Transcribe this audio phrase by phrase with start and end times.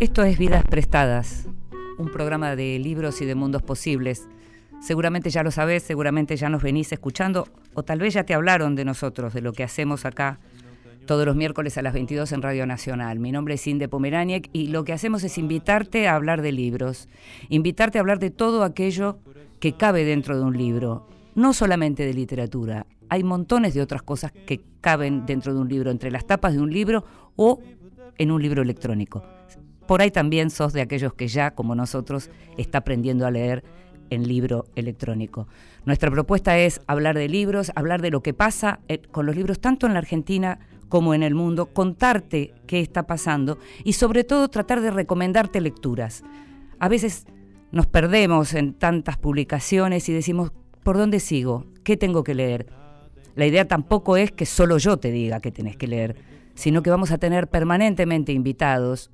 [0.00, 1.46] Esto es Vidas Prestadas,
[1.98, 4.30] un programa de libros y de mundos posibles.
[4.80, 8.76] Seguramente ya lo sabés, seguramente ya nos venís escuchando o tal vez ya te hablaron
[8.76, 10.40] de nosotros, de lo que hacemos acá
[11.04, 13.18] todos los miércoles a las 22 en Radio Nacional.
[13.18, 17.10] Mi nombre es Inde Pomeraniec y lo que hacemos es invitarte a hablar de libros,
[17.50, 19.18] invitarte a hablar de todo aquello
[19.58, 22.86] que cabe dentro de un libro, no solamente de literatura.
[23.10, 26.60] Hay montones de otras cosas que caben dentro de un libro, entre las tapas de
[26.60, 27.04] un libro
[27.36, 27.60] o
[28.16, 29.39] en un libro electrónico.
[29.90, 33.64] Por ahí también sos de aquellos que ya, como nosotros, está aprendiendo a leer
[34.10, 35.48] en libro electrónico.
[35.84, 39.60] Nuestra propuesta es hablar de libros, hablar de lo que pasa eh, con los libros
[39.60, 44.46] tanto en la Argentina como en el mundo, contarte qué está pasando y sobre todo
[44.46, 46.22] tratar de recomendarte lecturas.
[46.78, 47.26] A veces
[47.72, 50.52] nos perdemos en tantas publicaciones y decimos,
[50.84, 51.66] ¿por dónde sigo?
[51.82, 52.68] ¿Qué tengo que leer?
[53.34, 56.14] La idea tampoco es que solo yo te diga qué tenés que leer,
[56.54, 59.10] sino que vamos a tener permanentemente invitados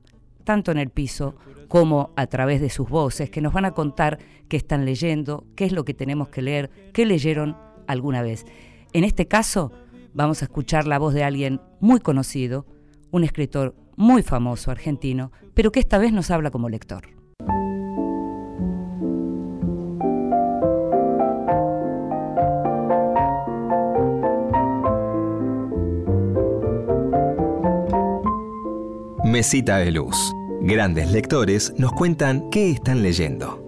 [0.46, 1.34] tanto en el piso
[1.68, 5.64] como a través de sus voces, que nos van a contar qué están leyendo, qué
[5.64, 7.56] es lo que tenemos que leer, qué leyeron
[7.88, 8.46] alguna vez.
[8.92, 9.72] En este caso,
[10.14, 12.64] vamos a escuchar la voz de alguien muy conocido,
[13.10, 17.15] un escritor muy famoso argentino, pero que esta vez nos habla como lector.
[29.36, 30.16] Mesita de Luz.
[30.62, 33.62] Grandes lectores nos cuentan qué están leyendo.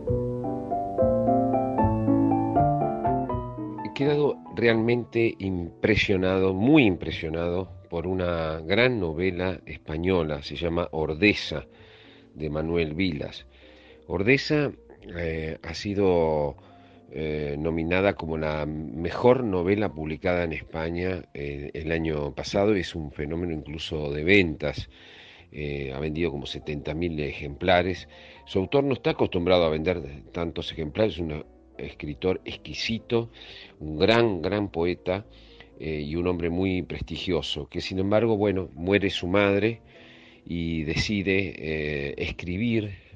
[3.85, 11.67] He quedado realmente impresionado, muy impresionado por una gran novela española, se llama Ordesa,
[12.33, 13.45] de Manuel Vilas.
[14.07, 14.73] Ordesa
[15.19, 16.57] eh, ha sido
[17.11, 23.13] eh, nominada como la mejor novela publicada en España eh, el año pasado, es un
[23.13, 24.89] fenómeno incluso de ventas.
[25.51, 28.09] Eh, ha vendido como 70.000 ejemplares.
[28.45, 31.45] Su autor no está acostumbrado a vender tantos ejemplares, es un
[31.79, 33.31] escritor exquisito,
[33.81, 35.25] un gran, gran poeta
[35.81, 39.81] eh, y un hombre muy prestigioso, que sin embargo, bueno, muere su madre
[40.45, 43.09] y decide eh, escribir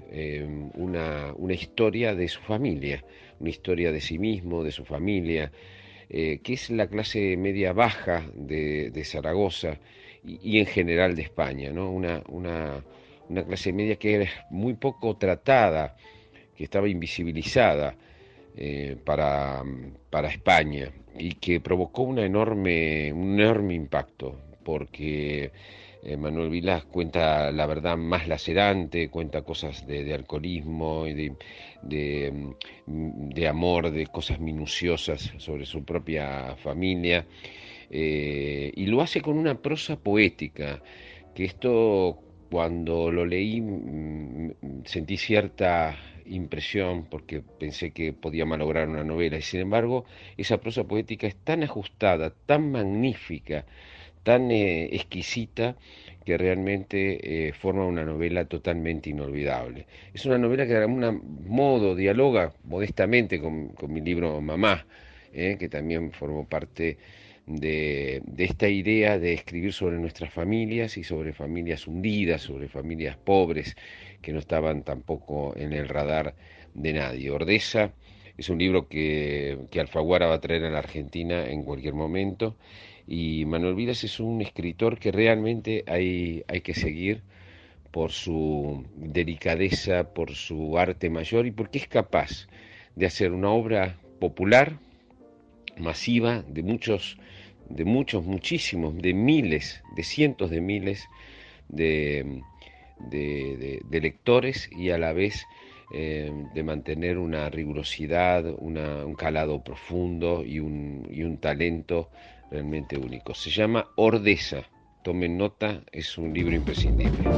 [0.74, 3.02] una, historia de su familia,
[3.40, 5.50] una historia de sí mismo, de su familia,
[6.10, 9.78] que es la clase media baja de Zaragoza,
[10.24, 11.90] y, en general de España, ¿no?
[11.90, 12.84] Una, una,
[13.46, 15.96] clase media que era muy poco tratada,
[16.56, 17.94] que estaba invisibilizada
[18.56, 19.62] eh, para,
[20.10, 25.50] para, España y que provocó una enorme, un enorme impacto, porque
[26.04, 31.32] eh, Manuel Vilas cuenta la verdad más lacerante, cuenta cosas de, alcoholismo y de,
[32.84, 37.24] de, amor, de cosas minuciosas sobre su propia familia.
[37.94, 40.82] Eh, y lo hace con una prosa poética,
[41.34, 42.18] que esto
[42.50, 43.62] cuando lo leí
[44.86, 50.06] sentí cierta impresión porque pensé que podía malograr una novela y sin embargo
[50.38, 53.66] esa prosa poética es tan ajustada, tan magnífica,
[54.22, 55.76] tan eh, exquisita
[56.24, 59.86] que realmente eh, forma una novela totalmente inolvidable.
[60.14, 64.86] Es una novela que de algún modo dialoga modestamente con mi libro Mamá,
[65.32, 66.98] que también formó parte
[67.46, 73.76] de, esta idea de escribir sobre nuestras familias y sobre familias hundidas, sobre familias pobres
[74.20, 76.34] que no estaban tampoco en el radar
[76.74, 77.30] de nadie.
[77.30, 77.92] Ordesa
[78.36, 82.56] es un libro que, que Alfaguara va a traer a la Argentina en cualquier momento
[83.06, 87.22] y Manuel Vilas es un escritor que realmente hay, hay que seguir
[87.90, 92.48] por su delicadeza, por su arte mayor y porque es capaz
[92.96, 94.78] de hacer una obra popular,
[95.76, 97.18] masiva, de muchos
[97.68, 101.08] de muchos, muchísimos, de miles, de cientos de miles
[101.68, 102.42] de,
[102.98, 105.46] de, lectores y a la vez
[105.92, 112.10] eh, de mantener una rigurosidad, un calado profundo y un, y un talento
[112.50, 113.34] realmente único.
[113.34, 114.62] Se llama Ordesa.
[115.02, 117.28] Tomen nota, es un libro imprescindible.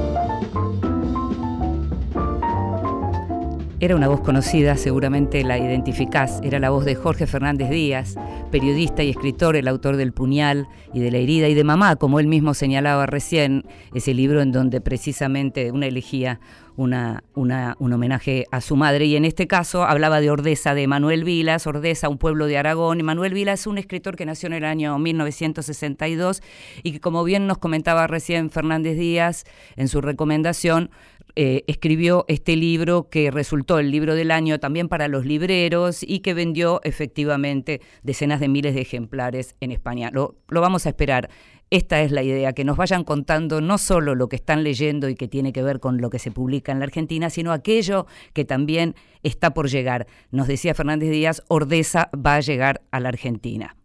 [3.84, 6.40] Era una voz conocida, seguramente la identificás.
[6.42, 8.14] Era la voz de Jorge Fernández Díaz,
[8.50, 12.18] periodista y escritor, el autor del Puñal y de La herida y de Mamá, como
[12.18, 16.40] él mismo señalaba recién, ese libro en donde precisamente una elegía
[16.76, 19.04] una, una, un homenaje a su madre.
[19.06, 23.00] Y en este caso hablaba de Ordesa, de Manuel Vilas, Ordesa, un pueblo de Aragón.
[23.00, 26.42] Y Manuel Vilas es un escritor que nació en el año 1962
[26.82, 29.44] y que, como bien nos comentaba recién Fernández Díaz
[29.76, 30.90] en su recomendación,
[31.36, 36.20] eh, escribió este libro que resultó el libro del año también para los libreros y
[36.20, 40.10] que vendió efectivamente decenas de miles de ejemplares en España.
[40.12, 41.30] Lo, lo vamos a esperar.
[41.70, 45.16] Esta es la idea, que nos vayan contando no solo lo que están leyendo y
[45.16, 48.44] que tiene que ver con lo que se publica en la Argentina, sino aquello que
[48.44, 48.94] también
[49.24, 50.06] está por llegar.
[50.30, 53.76] Nos decía Fernández Díaz, Ordeza va a llegar a la Argentina.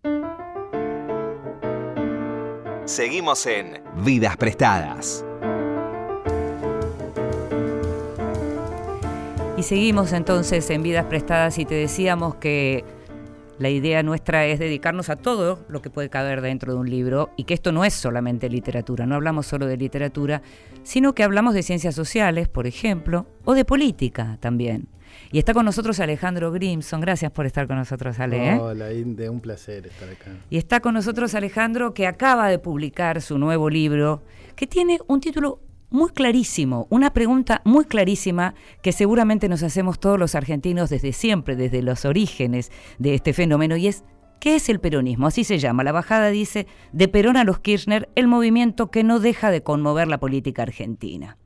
[2.85, 5.25] Seguimos en Vidas Prestadas.
[9.59, 12.85] Y seguimos entonces en Vidas Prestadas y te decíamos que
[13.57, 17.31] la idea nuestra es dedicarnos a todo lo que puede caber dentro de un libro
[17.35, 20.41] y que esto no es solamente literatura, no hablamos solo de literatura,
[20.83, 24.87] sino que hablamos de ciencias sociales, por ejemplo, o de política también.
[25.29, 27.01] Y está con nosotros Alejandro Grimson.
[27.01, 28.51] Gracias por estar con nosotros, Ale.
[28.51, 28.57] ¿eh?
[28.57, 30.37] Hola, Inde, un placer estar acá.
[30.49, 34.23] Y está con nosotros Alejandro, que acaba de publicar su nuevo libro,
[34.55, 40.19] que tiene un título muy clarísimo, una pregunta muy clarísima que seguramente nos hacemos todos
[40.19, 44.03] los argentinos desde siempre, desde los orígenes de este fenómeno, y es,
[44.39, 45.27] ¿qué es el peronismo?
[45.27, 45.83] Así se llama.
[45.83, 50.07] La bajada dice, de Perón a los Kirchner, el movimiento que no deja de conmover
[50.07, 51.37] la política argentina.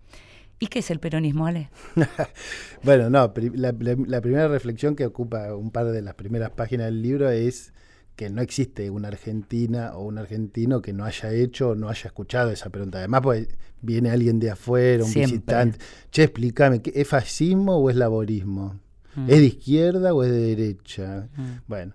[0.60, 1.70] ¿Y qué es el peronismo, Ale?
[2.84, 3.74] bueno, no, la,
[4.08, 7.74] la primera reflexión que ocupa un par de las primeras páginas del libro es
[8.16, 12.08] que no existe una argentina o un argentino que no haya hecho o no haya
[12.08, 13.00] escuchado esa pregunta.
[13.00, 13.48] Además, pues
[13.82, 15.80] viene alguien de afuera, un visitante.
[16.12, 18.80] Che, explícame, ¿es fascismo o es laborismo?
[19.16, 19.30] Mm.
[19.30, 21.30] ¿Es de izquierda o es de derecha?
[21.36, 21.44] Mm.
[21.68, 21.94] Bueno,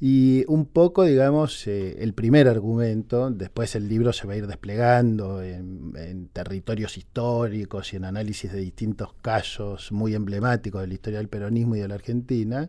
[0.00, 4.46] y un poco, digamos, eh, el primer argumento, después el libro se va a ir
[4.46, 11.18] desplegando en, territorios históricos y en análisis de distintos casos muy emblemáticos de la historia
[11.20, 12.68] del peronismo y de la Argentina,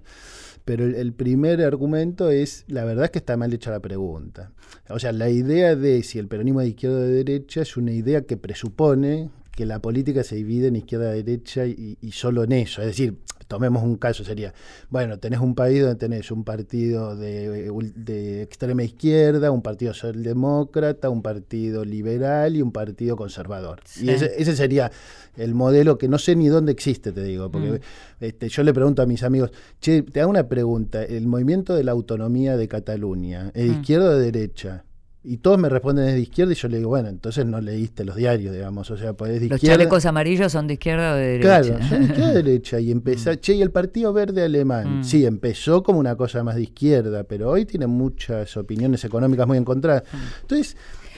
[0.65, 4.51] pero el, primer argumento es, la verdad es que está mal hecha la pregunta.
[4.89, 7.75] O sea, la idea de si el peronismo es de izquierda o de derecha es
[7.75, 12.11] una idea que presupone que la política se divide en izquierda y derecha y, y,
[12.11, 12.81] solo en eso.
[12.81, 14.53] Es decir, tomemos un caso, sería,
[14.89, 21.09] bueno, tenés un país donde tenés un partido de, de extrema izquierda, un partido socialdemócrata,
[21.09, 23.81] un partido liberal y un partido conservador.
[24.01, 24.91] Y ese, ese, sería
[25.37, 27.79] el modelo que no sé ni dónde existe, te digo, porque mm.
[28.21, 31.83] este, yo le pregunto a mis amigos, che, te hago una pregunta, ¿el movimiento de
[31.83, 33.79] la autonomía de Cataluña es de mm.
[33.79, 34.85] izquierda o de derecha?
[35.27, 38.15] Y todos me responden de izquierda y yo le digo, bueno, entonces no leíste los
[38.15, 38.91] diarios, digamos.
[38.91, 41.61] O sea, pues de Los chalecos amarillos son de izquierda o de derecha.
[41.61, 42.79] Claro, son de izquierda o de derecha.
[42.79, 43.37] Y empezó, mm.
[43.37, 44.99] che, y el Partido Verde Alemán.
[44.99, 45.03] Mm.
[45.03, 49.57] Sí, empezó como una cosa más de izquierda, pero hoy tiene muchas opiniones económicas muy
[49.57, 50.03] encontradas.
[50.11, 50.41] Mm.
[50.41, 50.77] Entonces.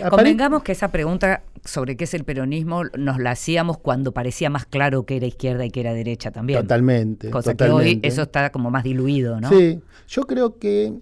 [0.09, 4.67] Convengamos que esa pregunta sobre qué es el peronismo nos la hacíamos cuando parecía más
[4.67, 6.61] claro que era izquierda y que era derecha también.
[6.61, 7.31] Totalmente.
[7.31, 9.49] Cosa que hoy eso está como más diluido, ¿no?
[9.49, 10.93] Sí, yo creo que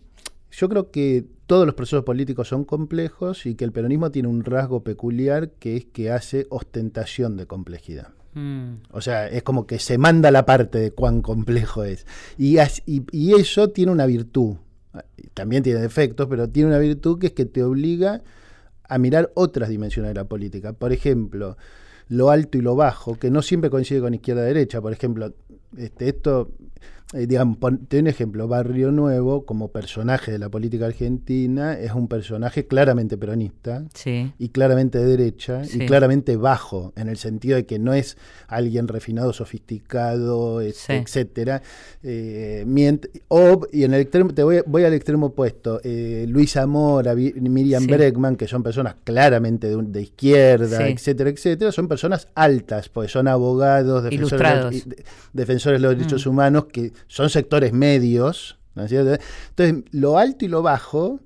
[0.51, 4.44] yo creo que todos los procesos políticos son complejos y que el peronismo tiene un
[4.44, 8.09] rasgo peculiar que es que hace ostentación de complejidad.
[8.33, 8.81] Mm.
[8.92, 12.06] O sea, es como que se manda la parte de cuán complejo es.
[12.38, 14.57] Y, y, eso tiene una virtud.
[15.33, 18.21] También tiene defectos, pero tiene una virtud que es que te obliga
[18.88, 20.74] a mirar otras dimensiones de la política.
[20.74, 21.57] Por ejemplo,
[22.07, 24.81] lo alto y lo bajo, que no siempre coincide con izquierda-derecha.
[24.81, 25.33] Por ejemplo,
[25.77, 26.51] este, esto
[27.13, 27.57] eh, digamos,
[27.88, 33.16] te un ejemplo, Barrio Nuevo, como personaje de la política argentina, es un personaje claramente
[33.16, 33.86] peronista
[34.39, 38.18] y claramente de derecha y claramente bajo, en el sentido de que no es
[38.48, 41.62] alguien refinado, sofisticado, etcétera.
[42.01, 47.86] Eh, y en el extremo, te voy, voy al extremo opuesto, eh, Luis Amora, Miriam
[47.86, 54.03] Bregman, que son personas claramente de, izquierda, etcétera, etcétera, son personas altas, pues son abogados,
[54.03, 54.88] defensores,
[55.32, 56.29] defensores de los derechos mm.
[56.29, 59.19] humanos que son sectores medios, Entonces,
[59.91, 61.19] lo alto y lo bajo,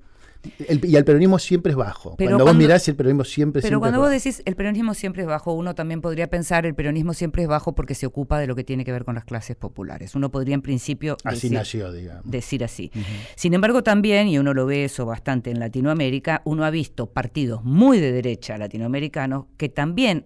[0.80, 2.16] y el peronismo siempre es bajo.
[2.16, 5.52] cuando, vos mirás, el peronismo siempre, pero cuando vos decís el peronismo siempre es bajo,
[5.52, 8.64] uno también podría pensar el peronismo siempre es bajo porque se ocupa de lo que
[8.64, 10.16] tiene que ver con las clases populares.
[10.16, 11.84] Uno podría en principio así decir,
[12.24, 12.92] decir así.
[13.36, 17.64] Sin embargo, también, y uno lo ve eso bastante en Latinoamérica, uno ha visto partidos
[17.64, 20.26] muy de derecha latinoamericanos que también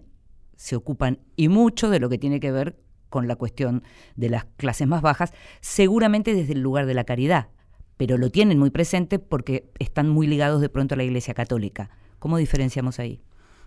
[0.56, 2.76] se ocupan y mucho de lo que tiene que ver
[3.14, 3.84] con la cuestión
[4.16, 7.46] de las clases más bajas, seguramente desde el lugar de la caridad,
[7.96, 11.90] pero lo tienen muy presente porque están muy ligados de pronto a la Iglesia Católica.
[12.18, 13.22] ¿Cómo diferenciamos ahí?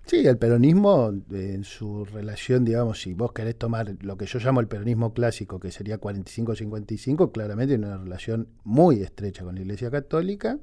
[0.05, 4.59] Sí, el peronismo, en su relación, digamos, si vos querés tomar lo que yo llamo
[4.59, 9.89] el peronismo clásico, que sería 45-55, claramente tiene una relación muy estrecha con la Iglesia
[9.89, 10.59] Católica.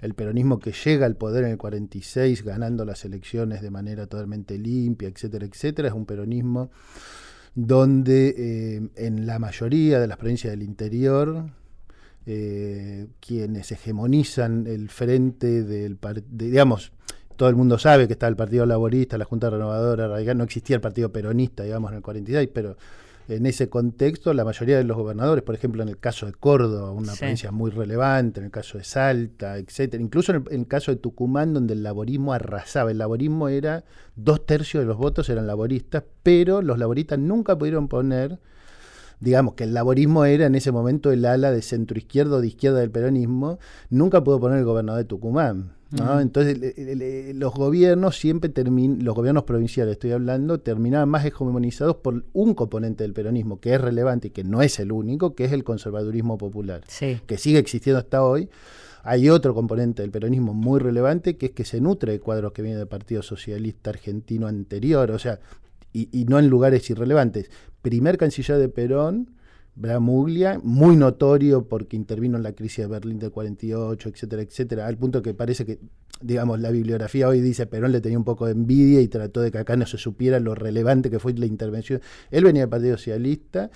[0.00, 4.56] El peronismo que llega al poder en el 46, ganando las elecciones de manera totalmente
[4.58, 6.70] limpia, etcétera, etcétera, es un peronismo
[7.66, 11.50] donde eh, en la mayoría de las provincias del interior
[12.24, 15.98] eh, quienes hegemonizan el frente del
[16.30, 16.92] digamos
[17.34, 20.74] todo el mundo sabe que está el Partido Laborista, la Junta Renovadora Radical, no existía
[20.76, 22.76] el Partido Peronista, digamos, en el 46, pero
[23.28, 26.90] en ese contexto la mayoría de los gobernadores, por ejemplo en el caso de Córdoba,
[26.90, 30.96] una provincia muy relevante, en el caso de Salta, etcétera, incluso en el, caso de
[30.96, 33.84] Tucumán, donde el laborismo arrasaba, el laborismo era,
[34.16, 38.38] dos tercios de los votos eran laboristas, pero los laboristas nunca pudieron poner
[39.20, 42.80] digamos que el laborismo era en ese momento el ala de centro izquierdo, de izquierda
[42.80, 43.58] del peronismo,
[43.90, 45.72] nunca pudo poner el gobernador de Tucumán.
[46.20, 46.58] Entonces,
[47.34, 53.04] los gobiernos siempre terminan, los gobiernos provinciales, estoy hablando, terminaban más hegemonizados por un componente
[53.04, 56.36] del peronismo que es relevante y que no es el único, que es el conservadurismo
[56.36, 56.82] popular,
[57.26, 58.50] que sigue existiendo hasta hoy.
[59.02, 62.60] Hay otro componente del peronismo muy relevante que es que se nutre de cuadros que
[62.60, 65.40] vienen del Partido Socialista Argentino anterior, o sea,
[65.92, 67.50] y, no en lugares irrelevantes.
[67.82, 69.30] Primer canciller de Perón,
[69.74, 74.96] Bramuglia, muy notorio porque intervino en la crisis de Berlín del 48, etcétera, etcétera, al
[74.98, 75.78] punto que parece que,
[76.20, 79.52] digamos, la bibliografía hoy dice Perón le tenía un poco de envidia y trató de
[79.52, 82.00] que acá no se supiera lo relevante que fue la intervención.
[82.30, 83.70] Él venía del Partido Socialista,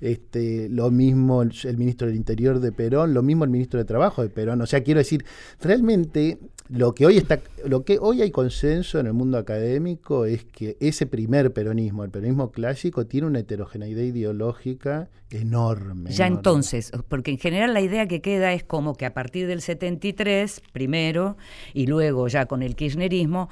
[0.00, 4.22] este, lo mismo el, ministro del Interior de Perón, lo mismo el ministro de Trabajo
[4.22, 4.60] de Perón.
[4.60, 5.24] O sea, quiero decir,
[5.60, 10.44] realmente lo que hoy está, lo que hoy hay consenso en el mundo académico es
[10.44, 16.10] que ese primer peronismo, el peronismo clásico, tiene una heterogeneidad ideológica enorme.
[16.10, 19.62] Ya entonces, porque en general la idea que queda es como que a partir del
[19.62, 21.36] 73, primero,
[21.72, 23.48] y luego ya con el kirchnerismo,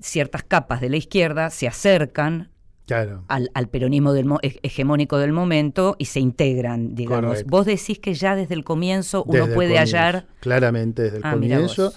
[0.00, 2.50] ciertas capas de la izquierda se acercan
[3.28, 4.28] al, peronismo del
[4.62, 7.44] hegemónico del momento y se integran, digamos.
[7.44, 10.26] Vos decís que ya desde el comienzo uno puede hallar...
[10.40, 11.92] Claramente, desde el ah, comienzo.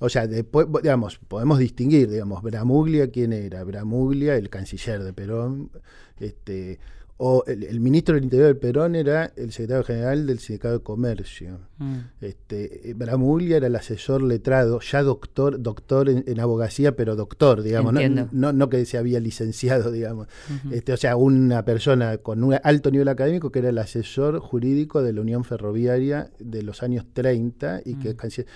[0.00, 3.64] O sea, después, digamos, podemos distinguir, digamos, Bramuglia, ¿quién era?
[3.64, 5.70] Bramuglia, el canciller de Perón,
[6.18, 6.78] este,
[7.20, 11.58] o el, ministro del Interior del Perón era el secretario general del Sindicato de Comercio.
[11.78, 11.96] Mm.
[12.20, 17.92] Este, Bramuglia era el asesor letrado, ya doctor, doctor en, abogacía, pero doctor, digamos,
[18.30, 20.28] no, no, que se había licenciado, digamos.
[20.70, 25.02] este, o sea, una persona con un alto nivel académico que era el asesor jurídico
[25.02, 28.46] de la Unión Ferroviaria de los años 30 y que es mm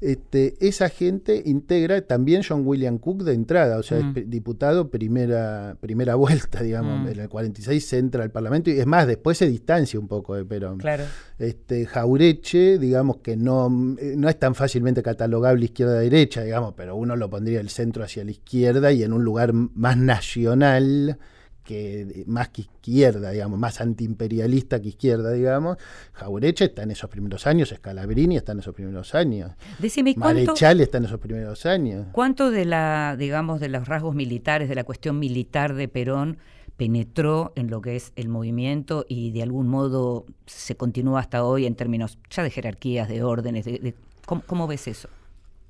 [0.00, 4.30] este, esa gente integra también John William Cook de entrada, o sea, es mm.
[4.30, 7.08] diputado primera, primera vuelta, digamos, mm.
[7.08, 10.34] en el 46 se entra al Parlamento y es más, después se distancia un poco
[10.34, 10.78] de Perón.
[10.78, 11.04] Claro.
[11.38, 17.16] Este, Jaureche, digamos que no, eh, no es tan fácilmente catalogable izquierda-derecha, digamos, pero uno
[17.16, 21.18] lo pondría el centro hacia la izquierda y en un lugar más nacional
[21.66, 25.76] que más que izquierda, digamos, más antiimperialista que izquierda, digamos,
[26.12, 29.52] Jaureche está en esos primeros años, Scalabrini está en esos primeros años.
[29.78, 32.06] Decime, Marechal está en esos primeros años.
[32.12, 36.38] ¿Cuánto de la, digamos, de los rasgos militares, de la cuestión militar de Perón
[36.76, 41.66] penetró en lo que es el movimiento y de algún modo se continúa hasta hoy
[41.66, 43.94] en términos ya de jerarquías, de órdenes, de,
[44.24, 45.08] ¿cómo, ves eso?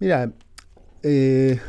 [0.01, 0.33] Mira,
[1.03, 1.61] eh,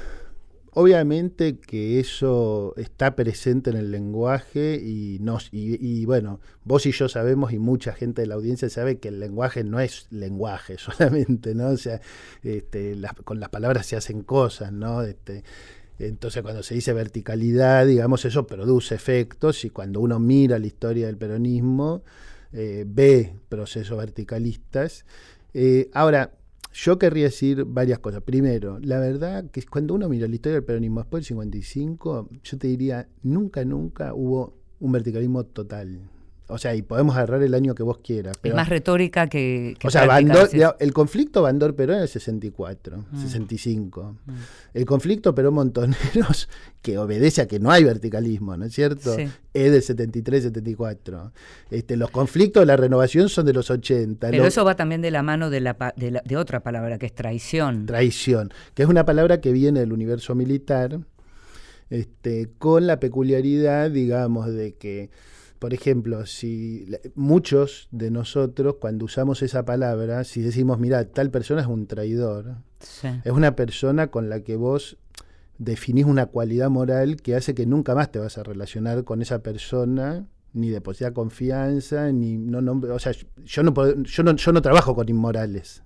[0.79, 7.57] Obviamente que eso está presente en el lenguaje y, bueno, vos y yo sabemos y
[7.57, 11.69] mucha gente de la audiencia sabe que el lenguaje no es lenguaje solamente, ¿no?
[11.69, 11.99] O sea,
[12.43, 15.01] este, con las palabras se hacen cosas, ¿no?
[15.01, 15.43] Este,
[15.97, 21.07] entonces cuando se dice verticalidad, digamos, eso produce efectos y cuando uno mira la historia
[21.07, 22.03] del peronismo,
[22.53, 25.07] eh, ve procesos verticalistas.
[25.55, 26.33] Eh, ahora,
[26.73, 28.21] yo querría decir varias cosas.
[28.23, 32.57] Primero, la verdad que cuando uno mira la historia del peronismo después del 55, yo
[32.57, 35.99] te diría, nunca, nunca hubo un verticalismo total.
[36.49, 38.37] O sea, y podemos agarrar el año que vos quieras.
[38.41, 39.75] es más retórica que.
[39.83, 40.07] o sea,
[40.79, 44.15] el conflicto Bandor-Perón en el 64, 65.
[44.25, 44.31] Mm.
[44.31, 44.35] Mm.
[44.73, 46.47] El conflicto Perón-Montoneros,
[46.81, 49.17] que obedece a que no hay verticalismo, ¿no es cierto?
[49.53, 51.31] Es del 73-74.
[51.69, 54.29] Este, los conflictos de la renovación son de los 80.
[54.29, 57.13] Pero eso va también de la mano de, la, de, de otra palabra, que es
[57.13, 57.87] traición.
[57.87, 60.99] Traición, que es una palabra que viene del universo militar,
[61.89, 65.09] este, con la peculiaridad, digamos, de que
[65.59, 71.61] por ejemplo, si muchos de nosotros cuando usamos esa palabra, si decimos, mira, tal persona
[71.61, 72.57] es un traidor,
[73.23, 74.97] es una persona con la que vos
[75.57, 79.39] definís una cualidad moral que hace que nunca más te vas a relacionar con esa
[79.39, 83.13] persona ni depositar confianza, ni no, no o sea,
[83.45, 85.83] yo no, puedo, yo no yo no trabajo con inmorales.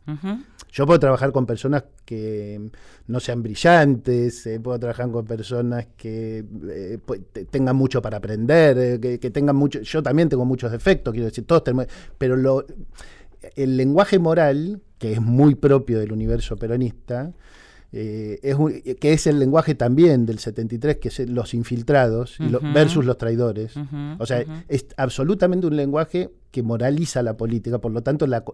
[0.71, 2.69] Yo puedo trabajar con personas que
[3.07, 6.97] no sean brillantes, eh, puedo trabajar con personas que eh,
[7.49, 9.81] tengan mucho para aprender, eh, que, tengan mucho.
[9.81, 11.87] Yo también tengo muchos defectos, quiero decir, todos tenemos.
[12.17, 12.65] Pero lo,
[13.55, 17.33] el lenguaje moral, que es muy propio del universo peronista,
[17.91, 18.55] es
[19.01, 22.37] que es el lenguaje también del 73, que es los infiltrados
[22.73, 23.73] versus los traidores.
[24.17, 28.45] o sea, es absolutamente un lenguaje que moraliza la política, por lo tanto la,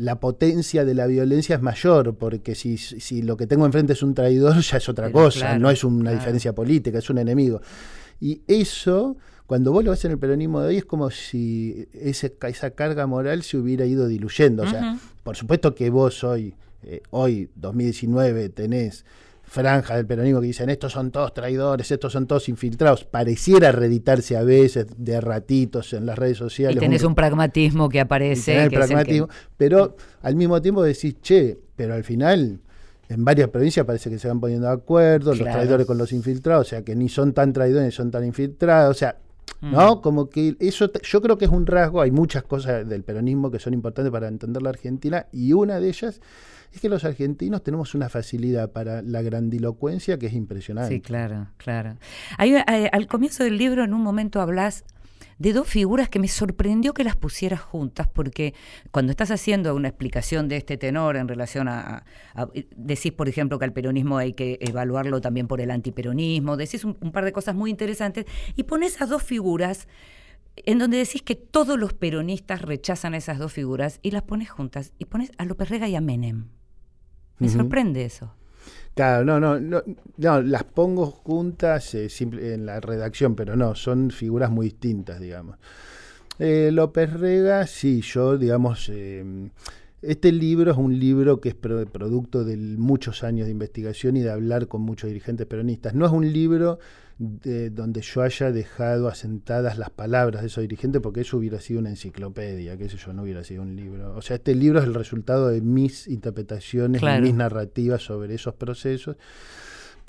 [0.00, 4.02] la potencia de la violencia es mayor, porque si, si lo que tengo enfrente es
[4.02, 7.60] un traidor, ya es otra cosa, no es una diferencia política, es un enemigo.
[8.18, 12.34] Y eso, cuando vos lo ves en el peronismo de hoy, es como si ese,
[12.48, 14.62] esa carga moral se hubiera ido diluyendo.
[14.62, 19.04] O sea, por supuesto que vos hoy, eh, hoy, 2019, tenés
[19.50, 24.36] franja del peronismo que dicen estos son todos traidores, estos son todos infiltrados, pareciera reeditarse
[24.36, 26.76] a veces de ratitos en las redes sociales.
[26.76, 28.70] Y tenés un, pragmatismo que aparece.
[28.70, 32.60] pragmatismo, pero al mismo tiempo decís, che, pero al final
[33.08, 36.68] en varias provincias parece que se van poniendo de acuerdo, los traidores con los infiltrados,
[36.68, 39.16] o sea que ni son tan traidores ni son tan infiltrados, o sea,
[39.60, 39.96] ¿no?
[39.96, 40.00] Mm.
[40.00, 43.58] Como que eso yo creo que es un rasgo, hay muchas cosas del peronismo que
[43.58, 46.20] son importantes para entender la Argentina y una de ellas
[46.72, 50.94] es que los argentinos tenemos una facilidad para la grandilocuencia que es impresionante.
[50.94, 51.96] Sí, claro, claro.
[52.38, 54.84] Eh, al comienzo del libro en un momento hablas
[55.40, 58.54] de dos figuras que me sorprendió que las pusieras juntas, porque
[58.90, 62.04] cuando estás haciendo una explicación de este tenor en relación a,
[62.76, 66.98] decís, por ejemplo, que al peronismo hay que evaluarlo también por el antiperonismo, decís un,
[67.00, 69.88] un par de cosas muy interesantes, y pones a dos figuras
[70.56, 74.92] en donde decís que todos los peronistas rechazan esas dos figuras y las pones juntas,
[74.98, 76.48] y pones a López Rega y a Menem.
[77.38, 78.34] Me sorprende eso.
[78.94, 79.82] Claro, no, no,
[80.18, 85.56] no, las pongo juntas eh, en la redacción, pero no, son figuras muy distintas, digamos.
[86.38, 89.24] Eh, López Rega, sí, yo, digamos, eh,
[90.02, 94.30] este libro es un libro que es producto de muchos años de investigación y de
[94.30, 95.94] hablar con muchos dirigentes peronistas.
[95.94, 96.78] No es un libro
[97.20, 101.78] de donde yo haya dejado asentadas las palabras de esos dirigentes, porque eso hubiera sido
[101.78, 104.16] una enciclopedia, qué sé yo, no hubiera sido un libro.
[104.16, 108.54] O sea, este libro es el resultado de mis interpretaciones, de mis narrativas sobre esos
[108.54, 109.16] procesos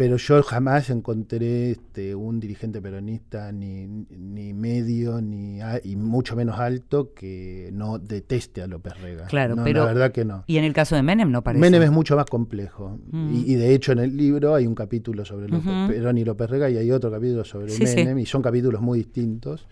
[0.01, 6.59] pero yo jamás encontré este, un dirigente peronista ni, ni medio ni y mucho menos
[6.59, 9.27] alto que no deteste a López Rega.
[9.27, 10.43] Claro, pero la verdad que no.
[10.47, 11.61] Y en el caso de Menem no parece.
[11.61, 13.43] Menem es mucho más complejo mm.
[13.45, 16.67] y, de hecho en el libro hay un capítulo sobre López, Perón y López Rega
[16.71, 19.67] y hay otro capítulo sobre Menem y son capítulos muy distintos.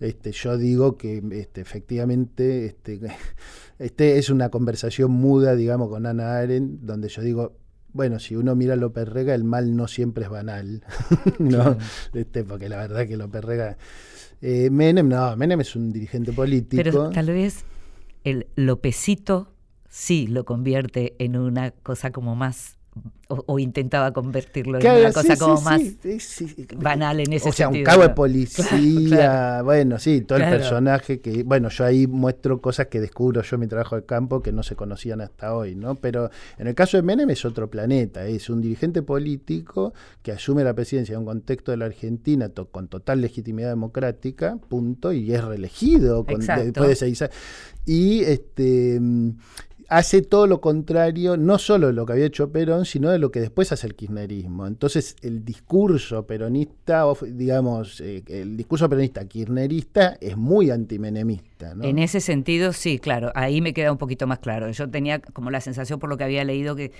[0.00, 3.00] Este, yo digo que este, efectivamente este,
[3.78, 7.52] este es una conversación muda, digamos, con Ana Arendt, donde yo digo,
[7.98, 10.84] bueno, si uno mira a López Rega, el mal no siempre es banal,
[11.40, 11.76] ¿no?
[12.14, 13.76] Este, porque la verdad que López Rega...
[14.40, 16.80] Eh, Menem, no, Menem es un dirigente político.
[16.80, 17.64] Pero tal vez
[18.22, 19.52] el Lopecito
[19.88, 22.77] sí lo convierte en una cosa como más
[23.28, 25.82] o, intentaba convertirlo en una cosa como más
[26.76, 27.82] banal en ese o sea, sentido.
[27.82, 32.86] un cabo de policía, bueno, sí, todo el personaje que, bueno, yo ahí muestro cosas
[32.86, 35.94] que descubro yo en mi trabajo de campo que no se conocían hasta hoy, ¿no?
[35.96, 40.64] Pero en el caso de Menem es otro planeta, es un dirigente político que asume
[40.64, 45.44] la presidencia en un contexto de la Argentina con total legitimidad democrática, punto, y es
[45.44, 47.34] reelegido con, después de seis años.
[47.84, 49.00] Y este
[49.88, 53.30] hace todo lo contrario, no solo de lo que había hecho Perón, sino de lo
[53.30, 54.66] que después hace el kirchnerismo.
[54.66, 61.74] Entonces, el discurso peronista, digamos, eh, el discurso peronista kirchnerista es muy antimenemista.
[61.82, 64.70] En ese sentido, sí, claro, ahí me queda un poquito más claro.
[64.70, 66.92] Yo tenía como la sensación, por lo que había leído, que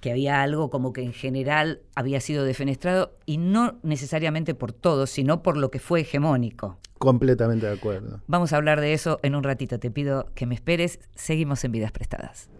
[0.00, 5.10] que había algo como que en general había sido defenestrado y no necesariamente por todos,
[5.10, 6.78] sino por lo que fue hegemónico.
[6.98, 8.20] Completamente de acuerdo.
[8.26, 9.78] Vamos a hablar de eso en un ratito.
[9.78, 11.00] Te pido que me esperes.
[11.14, 12.50] Seguimos en Vidas Prestadas.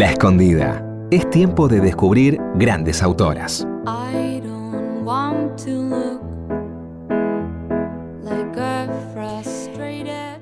[0.00, 0.82] La Escondida.
[1.10, 3.68] Es tiempo de descubrir grandes autoras.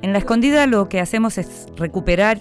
[0.00, 2.38] En La Escondida lo que hacemos es recuperar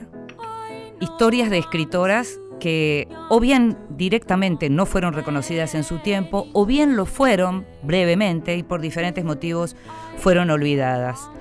[0.99, 6.95] historias de escritoras que o bien directamente no fueron reconocidas en su tiempo o bien
[6.95, 9.75] lo fueron brevemente y por diferentes motivos
[10.17, 11.31] fueron olvidadas.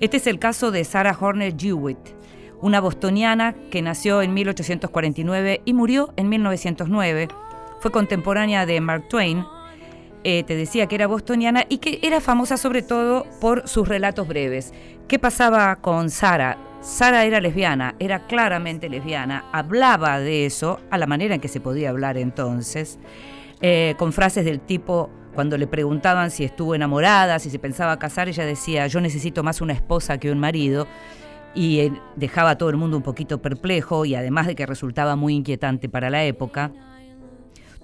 [0.00, 2.19] Este es el caso de Sarah Horner Jewett
[2.62, 7.28] una bostoniana que nació en 1849 y murió en 1909.
[7.80, 9.44] Fue contemporánea de Mark Twain.
[10.22, 14.28] Eh, te decía que era bostoniana y que era famosa sobre todo por sus relatos
[14.28, 14.74] breves.
[15.08, 16.58] ¿Qué pasaba con Sara?
[16.82, 21.60] Sara era lesbiana, era claramente lesbiana, hablaba de eso a la manera en que se
[21.60, 22.98] podía hablar entonces,
[23.60, 28.28] eh, con frases del tipo, cuando le preguntaban si estuvo enamorada, si se pensaba casar,
[28.28, 30.86] ella decía, yo necesito más una esposa que un marido
[31.54, 35.34] y dejaba a todo el mundo un poquito perplejo y además de que resultaba muy
[35.34, 36.72] inquietante para la época.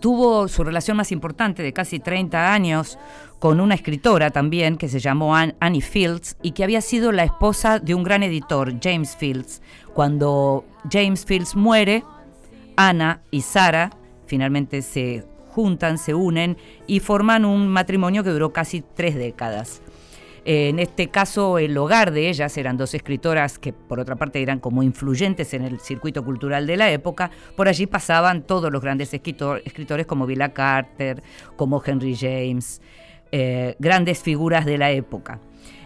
[0.00, 2.98] Tuvo su relación más importante de casi 30 años
[3.38, 7.78] con una escritora también que se llamó Annie Fields y que había sido la esposa
[7.78, 9.62] de un gran editor, James Fields.
[9.94, 12.04] Cuando James Fields muere,
[12.76, 13.90] Anna y Sara
[14.26, 19.80] finalmente se juntan, se unen y forman un matrimonio que duró casi tres décadas.
[20.48, 24.60] En este caso, el hogar de ellas eran dos escritoras que, por otra parte, eran
[24.60, 27.32] como influyentes en el circuito cultural de la época.
[27.56, 31.20] Por allí pasaban todos los grandes escritores como Villa Carter,
[31.56, 32.80] como Henry James,
[33.32, 35.40] eh, grandes figuras de la época.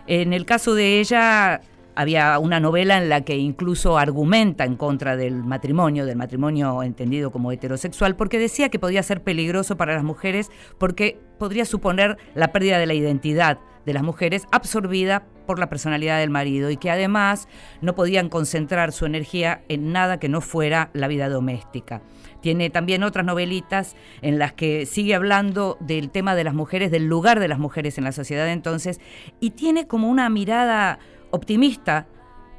[0.06, 1.62] En el caso de ella,
[1.94, 7.30] había una novela en la que incluso argumenta en contra del matrimonio, del matrimonio entendido
[7.30, 12.53] como heterosexual, porque decía que podía ser peligroso para las mujeres porque podría suponer la
[12.53, 16.90] pérdida de la identidad de las mujeres absorbida por la personalidad del marido y que
[16.90, 17.48] además
[17.81, 22.03] no podían concentrar su energía en nada que no fuera la vida doméstica.
[22.42, 27.07] Tiene también otras novelitas en las que sigue hablando del tema de las mujeres, del
[27.07, 29.00] lugar de las mujeres en la sociedad entonces,
[29.40, 30.98] y tiene como una mirada
[31.31, 32.07] optimista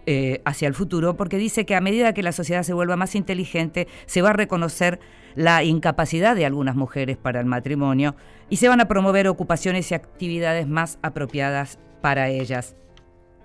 [0.07, 3.13] eh, hacia el futuro porque dice que a medida que la sociedad se vuelva más
[3.13, 4.99] inteligente, se va a reconocer
[5.35, 8.15] la incapacidad de algunas mujeres para el matrimonio
[8.51, 12.75] y se van a promover ocupaciones y actividades más apropiadas para ellas.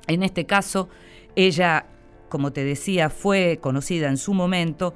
[0.08, 0.88] En este caso,
[1.36, 1.86] ella,
[2.28, 4.94] como te decía, fue conocida en su momento,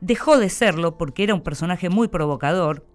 [0.00, 2.86] dejó de serlo porque era un personaje muy provocador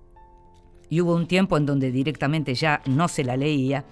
[0.90, 3.84] y hubo un tiempo en donde directamente ya no se la leía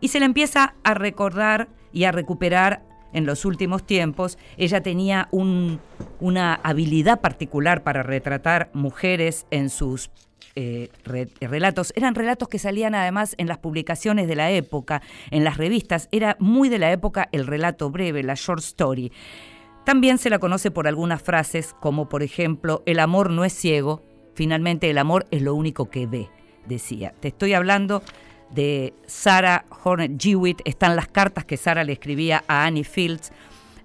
[0.00, 4.38] y se la empieza a recordar y a recuperar en los últimos tiempos.
[4.56, 10.10] Ella tenía una habilidad particular para retratar mujeres en sus
[10.54, 10.88] eh,
[11.40, 11.92] relatos.
[11.96, 16.08] Eran relatos que salían además en las publicaciones de la época, en las revistas.
[16.12, 19.12] Era muy de la época el relato breve, la short story.
[19.84, 24.02] También se la conoce por algunas frases como por ejemplo, el amor no es ciego,
[24.34, 26.28] finalmente el amor es lo único que ve,
[26.66, 27.14] decía.
[27.20, 28.02] Te estoy hablando
[28.50, 33.32] de Sarah Hornet Jewett están las cartas que Sarah le escribía a Annie Fields,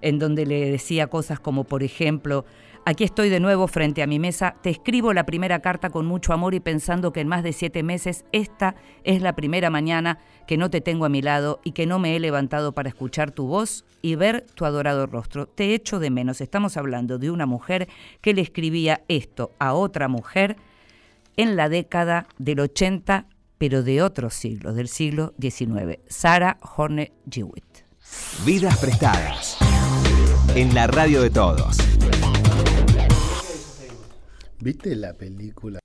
[0.00, 2.44] en donde le decía cosas como, por ejemplo,
[2.84, 6.32] Aquí estoy de nuevo frente a mi mesa, te escribo la primera carta con mucho
[6.32, 10.18] amor y pensando que en más de siete meses esta es la primera mañana
[10.48, 13.30] que no te tengo a mi lado y que no me he levantado para escuchar
[13.30, 15.46] tu voz y ver tu adorado rostro.
[15.46, 16.40] Te echo de menos.
[16.40, 17.88] Estamos hablando de una mujer
[18.20, 20.56] que le escribía esto a otra mujer
[21.36, 23.26] en la década del 80
[23.58, 26.00] pero de otros siglos, del siglo XIX.
[26.08, 27.86] Sarah Horne Jewett.
[28.44, 29.56] Vidas prestadas.
[30.56, 31.78] En la radio de todos.
[34.64, 35.80] ¿Viste la película?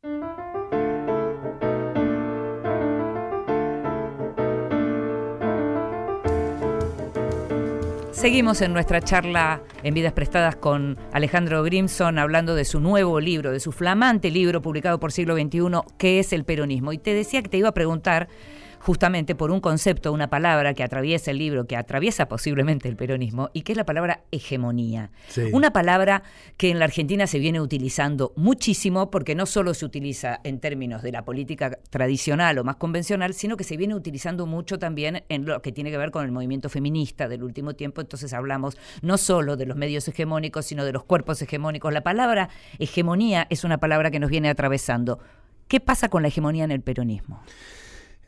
[8.12, 13.52] Seguimos en nuestra charla en Vidas Prestadas con Alejandro Grimson hablando de su nuevo libro,
[13.52, 15.60] de su flamante libro publicado por Siglo XXI,
[15.98, 16.94] que es el peronismo.
[16.94, 18.28] Y te decía que te iba a preguntar
[18.80, 23.50] justamente por un concepto, una palabra que atraviesa el libro, que atraviesa posiblemente el peronismo,
[23.54, 25.12] y que es la palabra hegemonía.
[25.52, 26.24] Una palabra
[26.58, 31.02] que en la Argentina se viene utilizando muchísimo, porque no solo se utiliza en términos
[31.02, 35.46] de la política tradicional o más convencional, sino que se viene utilizando mucho también en
[35.46, 38.02] lo que tiene que ver con el movimiento feminista del último tiempo.
[38.02, 41.94] Entonces hablamos no solo de los medios hegemónicos, sino de los cuerpos hegemónicos.
[41.94, 45.20] La palabra hegemonía es una palabra que nos viene atravesando.
[45.68, 47.42] ¿Qué pasa con la hegemonía en el peronismo?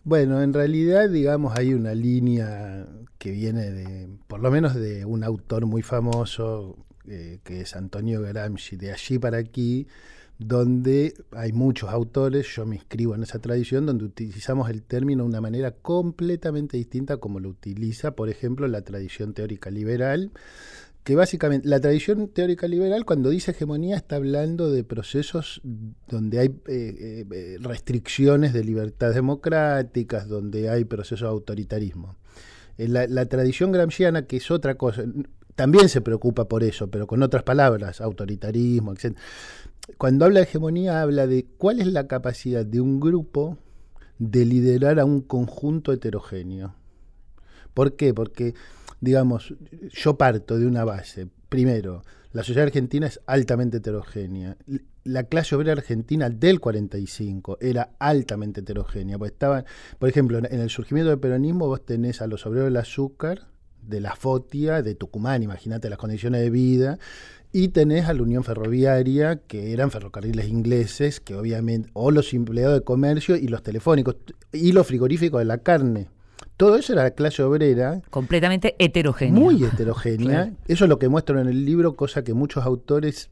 [0.10, 2.88] Bueno, en realidad, digamos, hay una línea
[3.20, 8.20] que viene de, por lo menos de un autor muy famoso, eh, que es Antonio
[8.20, 9.86] Gramsci, de allí para aquí,
[10.40, 15.30] donde hay muchos autores, yo me inscribo en esa tradición, donde utilizamos el término de
[15.30, 20.32] una manera completamente distinta como lo utiliza, por ejemplo, la tradición teórica liberal,
[21.10, 25.60] que básicamente la tradición teórica liberal cuando dice hegemonía está hablando de procesos
[26.08, 32.16] donde hay eh, eh, restricciones de libertades democráticas, donde hay procesos de autoritarismo.
[32.78, 35.04] La, la, tradición gramsciana, que es otra cosa,
[35.56, 39.18] también se preocupa por eso, pero con otras palabras, autoritarismo, etc.
[39.98, 43.58] Cuando habla de hegemonía habla de cuál es la capacidad de un grupo
[44.20, 46.76] de liderar a un conjunto heterogéneo.
[47.74, 48.14] ¿Por qué?
[48.14, 48.54] Porque
[49.02, 49.54] digamos,
[49.90, 51.28] yo parto de una base.
[51.50, 54.56] Primero, la sociedad argentina es altamente heterogénea.
[55.04, 59.18] La clase obrera argentina del 45 era altamente heterogénea.
[59.18, 59.66] Pues estaban,
[59.98, 63.48] por ejemplo, en el surgimiento del peronismo vos tenés a los obreros del azúcar,
[63.82, 67.00] de la Fotia, de Tucumán, imagínate las condiciones de vida,
[67.52, 72.76] y tenés a la Unión Ferroviaria, que eran ferrocarriles ingleses, que obviamente, o los empleados
[72.76, 74.18] de comercio y los telefónicos,
[74.52, 76.10] y los frigoríficos de la carne,
[76.60, 78.02] todo eso era la clase obrera.
[78.10, 79.40] Completamente heterogénea.
[79.40, 80.52] Muy heterogénea.
[80.68, 83.30] Eso es lo que muestro en el libro, cosa que muchos autores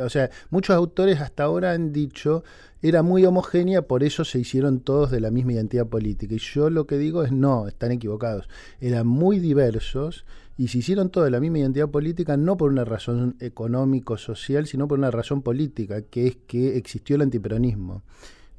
[0.00, 2.44] o sea, muchos autores hasta ahora han dicho
[2.80, 6.34] era muy homogénea, por eso se hicieron todos de la misma identidad política.
[6.34, 8.48] Y yo lo que digo es no, están equivocados.
[8.80, 10.24] Eran muy diversos
[10.56, 14.88] y se hicieron todos de la misma identidad política no por una razón económico-social, sino
[14.88, 18.04] por una razón política, que es que existió el antiperonismo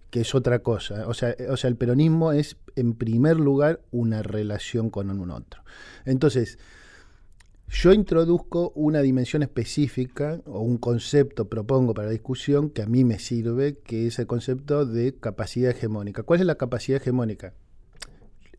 [0.10, 1.08] que es otra cosa.
[1.08, 5.64] O sea, o sea, el peronismo es, en primer lugar, una relación con un otro.
[6.06, 6.58] Entonces,
[7.72, 13.04] yo introduzco una dimensión específica o un concepto, propongo para la discusión, que a mí
[13.04, 16.24] me sirve, que es el concepto de capacidad hegemónica.
[16.24, 17.54] ¿Cuál es la capacidad hegemónica?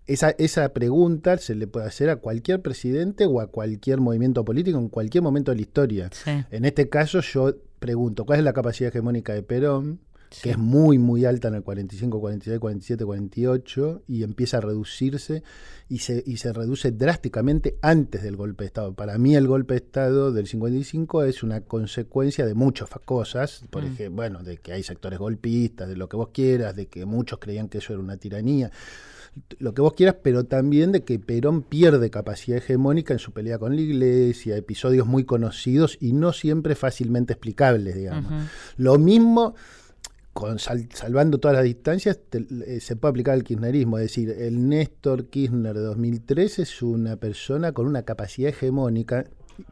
[0.07, 4.79] Esa, esa pregunta se le puede hacer a cualquier presidente o a cualquier movimiento político
[4.79, 6.11] en cualquier momento de la historia.
[6.51, 10.01] En este caso yo pregunto, ¿cuál es la capacidad hegemónica de Perón?
[10.43, 15.43] Que es muy, muy alta en el 45, 46, 47, 48 y empieza a reducirse
[15.89, 18.95] y se, y se reduce drásticamente antes del golpe de Estado.
[18.95, 23.83] Para mí el golpe de Estado del 55 es una consecuencia de muchas cosas, por
[23.83, 23.87] mm.
[23.87, 27.41] ejemplo, bueno, de que hay sectores golpistas, de lo que vos quieras, de que muchos
[27.41, 28.71] creían que eso era una tiranía
[29.59, 33.59] lo que vos quieras, pero también de que Perón pierde capacidad hegemónica en su pelea
[33.59, 38.49] con la iglesia, episodios muy conocidos y no siempre fácilmente explicables, digamos.
[38.77, 39.55] Lo mismo
[40.59, 43.99] salvando todas las distancias, eh, se puede aplicar al kirchnerismo.
[43.99, 49.27] Es decir, el Néstor Kirchner de 2013 es una persona con una capacidad hegemónica.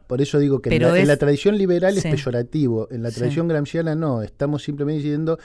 [0.07, 4.21] Por eso digo que en la, tradición liberal es peyorativo, en la tradición gramsciana no.
[4.21, 5.39] Estamos simplemente diciendo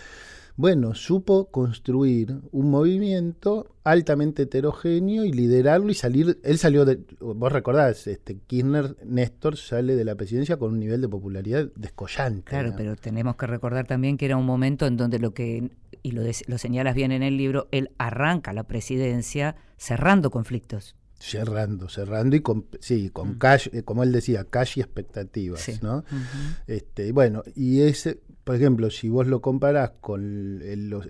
[0.56, 7.52] bueno, supo construir un movimiento altamente heterogéneo y liderarlo y salir, él salió de, vos
[7.52, 12.50] recordás, este Kirchner, Néstor sale de la presidencia con un nivel de popularidad descollante.
[12.50, 15.70] Claro, pero tenemos que recordar también que era un momento en donde lo que,
[16.02, 21.88] y lo, lo señalas bien en el libro, él arranca la presidencia cerrando conflictos cerrando,
[21.88, 23.38] cerrando y con, sí, con mm.
[23.38, 26.04] cash, eh, como él decía, cash y expectativas, ¿no?
[26.66, 31.08] este, bueno, y ese, por ejemplo, si vos lo comparás con los,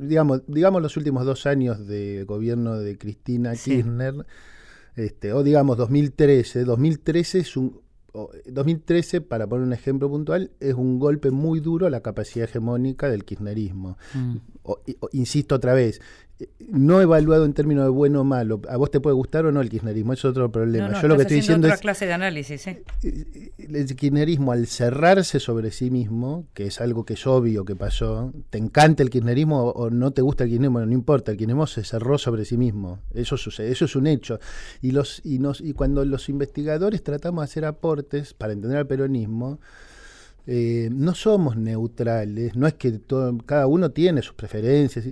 [0.00, 4.26] digamos, digamos los últimos dos años de gobierno de Cristina Kirchner,
[4.96, 7.84] este, o digamos 2013, 2013 es un
[8.46, 13.08] 2013, para poner un ejemplo puntual, es un golpe muy duro a la capacidad hegemónica
[13.08, 13.98] del kirchnerismo.
[14.14, 14.36] Mm.
[15.12, 16.00] insisto otra vez,
[16.68, 18.60] no evaluado en términos de bueno o malo.
[18.68, 21.00] A vos te puede gustar o no el kirchnerismo, es otro problema.
[21.00, 22.82] Yo lo que estoy diciendo otra clase de análisis, ¿eh?
[23.02, 28.32] El kirchnerismo al cerrarse sobre sí mismo, que es algo que es obvio que pasó,
[28.50, 31.84] te encanta el kirchnerismo o no te gusta el kirchnerismo, no importa, el kirchnerismo se
[31.84, 32.98] cerró sobre sí mismo.
[33.14, 34.40] Eso sucede, eso es un hecho.
[34.82, 38.86] Y los y nos y cuando los investigadores tratamos de hacer aportes para entender al
[38.88, 39.60] peronismo,
[40.46, 45.06] eh, no somos neutrales, no es que todo, cada uno tiene sus preferencias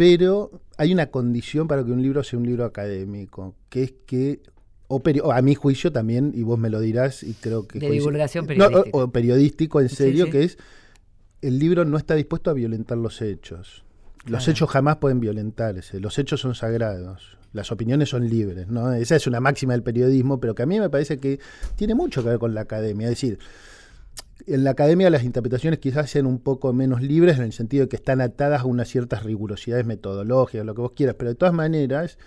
[0.00, 4.40] pero hay una condición para que un libro sea un libro académico, que es que
[4.88, 7.78] o, a mi juicio también, y vos me lo dirás, y creo que...
[7.78, 8.96] De divulgación periodística.
[8.96, 10.56] o, periodístico, en serio, que es,
[11.42, 13.84] el libro no está dispuesto a violentar los hechos.
[14.24, 18.92] Los hechos jamás pueden violentarse, los hechos son sagrados, las opiniones son libres, ¿no?
[18.94, 21.40] Esa es una máxima del periodismo, pero que a mí me parece que
[21.76, 23.04] tiene mucho que ver con la academia.
[23.04, 23.38] Es decir,
[24.46, 27.88] en la academia las interpretaciones quizás sean un poco menos libres en el sentido de
[27.88, 31.54] que están atadas a unas ciertas rigurosidades metodológicas, lo que vos quieras, pero de todas
[31.54, 32.18] maneras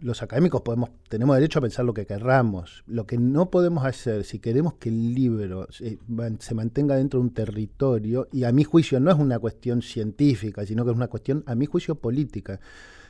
[0.00, 2.84] los académicos podemos, tenemos derecho a pensar lo que querramos.
[2.86, 5.98] Lo que no podemos hacer, si queremos que el libro se,
[6.54, 10.84] mantenga dentro de un territorio, y a mi juicio no es una cuestión científica, sino
[10.84, 12.60] que es una cuestión, a mi juicio, política.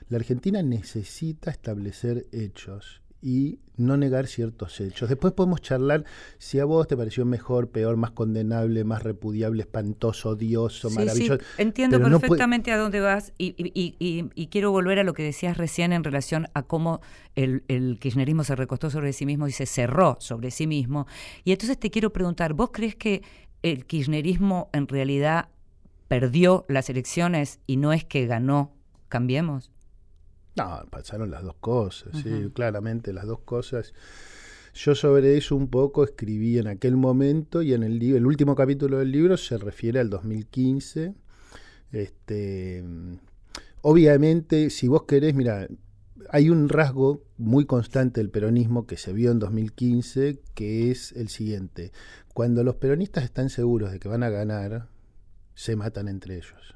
[0.09, 5.09] La Argentina necesita establecer hechos y no negar ciertos hechos.
[5.09, 6.05] Después podemos charlar
[6.37, 11.39] si a vos te pareció mejor, peor, más condenable, más repudiable, espantoso, odioso, maravilloso.
[11.39, 16.05] Sí, entiendo perfectamente a dónde vas y, quiero volver a lo que decías recién en
[16.05, 17.01] relación a cómo
[17.35, 21.07] el, el, kirchnerismo se recostó sobre sí mismo y se cerró sobre sí mismo.
[21.45, 23.23] Y entonces te quiero preguntar, ¿vos crees que
[23.63, 25.49] el kirchnerismo en realidad
[26.09, 28.75] perdió las elecciones y no es que ganó
[29.09, 29.71] Cambiemos?
[30.57, 33.93] No, pasaron las dos cosas, sí, claramente las dos cosas.
[34.75, 38.99] Yo sobre eso un poco escribí en aquel momento y en el, el último capítulo
[38.99, 41.15] del libro se refiere al 2015.
[41.93, 42.85] Este,
[43.83, 45.69] obviamente, si vos querés, mira,
[46.31, 51.29] hay un rasgo muy constante del peronismo que se vio en 2015, que es el
[51.29, 51.93] siguiente.
[52.33, 54.89] Cuando los peronistas están seguros de que van a ganar,
[55.55, 56.75] se matan entre ellos.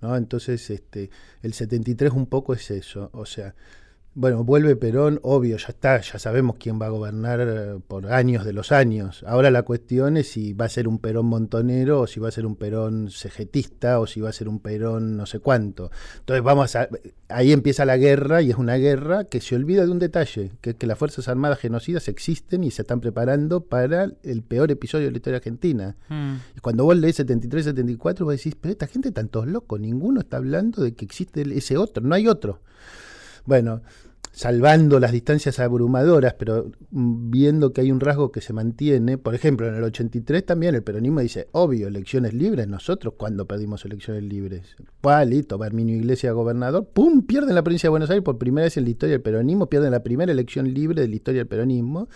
[0.00, 0.16] ¿No?
[0.16, 1.10] Entonces, este,
[1.42, 3.54] el 73 un poco es eso, o sea,
[4.16, 8.46] bueno, vuelve Perón, obvio, ya está, ya sabemos quién va a gobernar eh, por años
[8.46, 9.22] de los años.
[9.26, 12.30] Ahora la cuestión es si va a ser un Perón montonero o si va a
[12.30, 15.90] ser un Perón cegetista o si va a ser un Perón no sé cuánto.
[16.20, 16.88] Entonces vamos a,
[17.28, 20.70] ahí empieza la guerra y es una guerra que se olvida de un detalle, que
[20.70, 25.04] es que las Fuerzas Armadas genocidas existen y se están preparando para el peor episodio
[25.04, 25.94] de la historia argentina.
[26.08, 26.36] Hmm.
[26.56, 30.38] Y cuando vos lees 73, 74, vos decís, pero esta gente tantos locos, ninguno está
[30.38, 32.62] hablando de que existe ese otro, no hay otro.
[33.44, 33.82] Bueno,
[34.36, 39.66] salvando las distancias abrumadoras, pero viendo que hay un rasgo que se mantiene, por ejemplo,
[39.66, 44.76] en el 83 también el peronismo dice, obvio, elecciones libres, nosotros cuando perdimos elecciones libres,
[45.00, 48.84] Palito, Barminio Iglesia gobernador, ¡pum!, pierden la provincia de Buenos Aires por primera vez en
[48.84, 52.10] la historia del peronismo, pierden la primera elección libre de la historia del peronismo,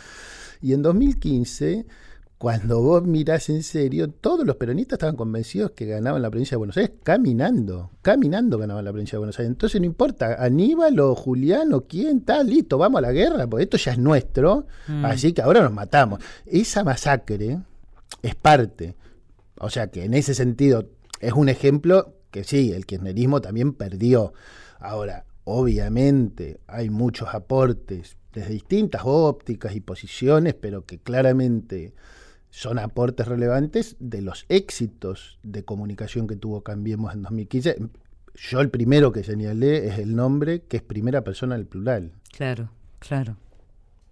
[0.61, 1.87] y en 2015
[2.41, 6.57] cuando vos mirás en serio, todos los peronistas estaban convencidos que ganaban la provincia de
[6.57, 9.51] Buenos Aires caminando, caminando ganaban la provincia de Buenos Aires.
[9.51, 13.65] Entonces no importa, Aníbal o Julián o quién, está listo, vamos a la guerra, porque
[13.65, 15.05] esto ya es nuestro, mm.
[15.05, 16.21] así que ahora nos matamos.
[16.47, 17.59] Esa masacre
[18.23, 18.97] es parte,
[19.59, 20.89] o sea que en ese sentido
[21.21, 24.33] es un ejemplo que sí, el kirchnerismo también perdió.
[24.79, 31.93] Ahora, obviamente hay muchos aportes desde distintas ópticas y posiciones, pero que claramente
[32.51, 37.77] son aportes relevantes de los éxitos de comunicación que tuvo Cambiemos en 2015.
[38.35, 42.13] Yo el primero que señalé es el nombre que es primera persona del plural.
[42.33, 43.37] Claro, claro.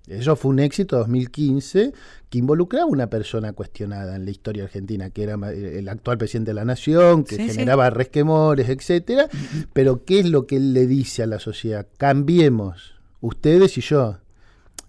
[0.09, 1.93] Eso fue un éxito 2015
[2.31, 6.51] que involucraba a una persona cuestionada en la historia argentina, que era el actual presidente
[6.51, 9.29] de la nación, que generaba resquemores, etcétera.
[9.75, 11.87] Pero ¿qué es lo que él le dice a la sociedad?
[11.99, 14.19] Cambiemos, ustedes y yo.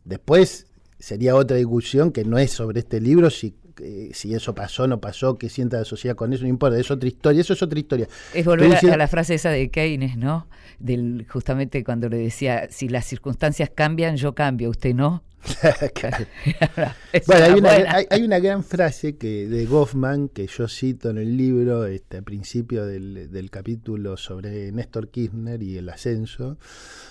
[0.06, 0.68] Después
[1.00, 5.00] sería otra discusión que no es sobre este libro, si, eh, si eso pasó, no
[5.00, 7.80] pasó, qué sienta la sociedad con eso, no importa, es otra historia, eso es otra
[7.80, 8.08] historia.
[8.34, 10.48] Es volver a, la frase esa de Keynes, ¿no?
[10.80, 15.24] Del, justamente cuando le decía, si las circunstancias cambian, yo cambio, usted no.
[17.28, 17.70] bueno, hay una,
[18.10, 22.24] hay, una, gran frase que de Goffman que yo cito en el libro este, al
[22.24, 26.58] principio del, del, capítulo sobre Néstor Kirchner y el ascenso,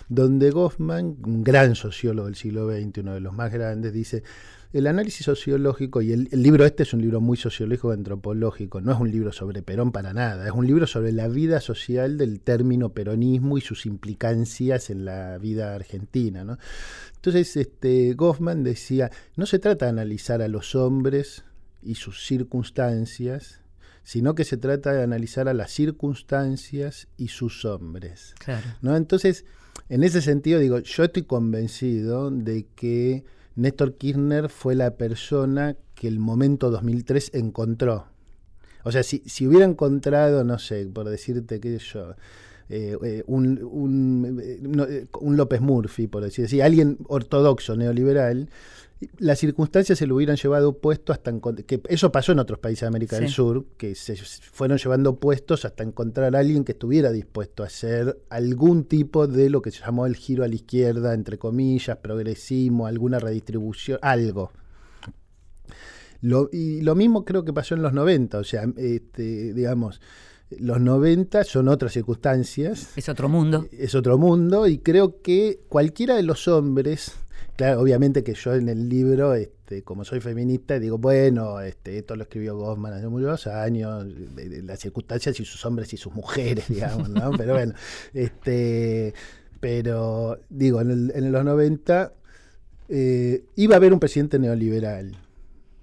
[0.08, 4.22] donde Goffman, un gran sociólogo del siglo XX, uno de los más grandes, dice,
[4.72, 9.00] el análisis sociológico, y el, libro este es un libro muy sociológico antropológico, no es
[9.00, 12.90] un libro sobre Perón para nada, es un libro sobre la vida social del término
[12.90, 16.44] peronismo y sus implicancias en la vida argentina.
[16.44, 16.58] ¿no?
[17.16, 21.44] Entonces, este, Goffman decía, no se trata de analizar a los hombres
[21.82, 23.62] y sus circunstancias,
[24.02, 28.34] sino que se trata de analizar a las circunstancias y sus hombres.
[28.82, 28.96] ¿no?
[28.96, 29.46] Entonces,
[29.88, 33.24] en ese sentido, digo, yo estoy convencido de que
[33.58, 38.06] Néstor Kirchner fue la persona que el momento 2003 encontró.
[38.84, 42.14] O sea, si, si hubiera encontrado, no sé, por decirte qué yo,
[43.26, 43.60] un,
[45.20, 48.48] un, López Murphy, por decir así, alguien ortodoxo, neoliberal,
[49.18, 51.32] las circunstancias se lo hubieran llevado puesto hasta
[51.66, 55.64] que eso pasó en otros países de América del Sur, que se fueron llevando puestos
[55.64, 59.80] hasta encontrar a alguien que estuviera dispuesto a hacer algún tipo de lo que se
[59.80, 64.50] llamó el giro a la izquierda, entre comillas, progresismo, alguna redistribución, algo.
[66.52, 70.00] y lo mismo creo que pasó en los 90, o sea, este, digamos,
[70.50, 72.96] los 90 son otras circunstancias.
[72.96, 73.68] Es otro mundo.
[73.70, 77.12] Es otro mundo y creo que cualquiera de los hombres
[77.58, 82.14] Claro, obviamente que yo en el libro, este, como soy feminista, digo, bueno, este, esto
[82.14, 84.06] lo escribió Goffman hace muchos años,
[84.62, 87.32] las circunstancias y sus hombres y sus mujeres, digamos, ¿no?
[87.32, 87.74] Pero bueno,
[88.14, 89.12] este,
[89.58, 92.12] pero digo, en, en los 90
[92.90, 95.16] eh, iba a haber un presidente neoliberal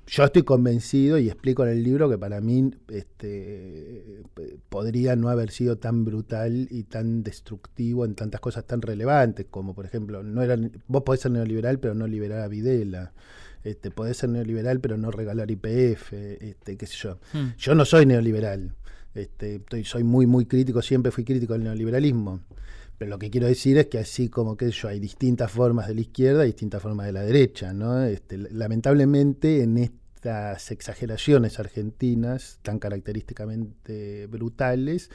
[0.07, 4.23] yo estoy convencido y explico en el libro que para mí este,
[4.69, 9.73] podría no haber sido tan brutal y tan destructivo en tantas cosas tan relevantes, como
[9.73, 13.13] por ejemplo, no era, vos podés ser neoliberal pero no liberar a Videla.
[13.63, 17.19] Este, podés ser neoliberal pero no regalar IPF, este, qué sé yo.
[17.33, 17.55] Hmm.
[17.57, 18.75] Yo no soy neoliberal.
[19.15, 22.41] Este, estoy, soy muy, muy crítico, siempre fui crítico del neoliberalismo.
[22.97, 25.95] Pero lo que quiero decir es que así como que yo hay distintas formas de
[25.95, 28.03] la izquierda y distintas formas de la derecha, ¿no?
[28.03, 35.09] Este, lamentablemente en estas exageraciones argentinas tan característicamente brutales,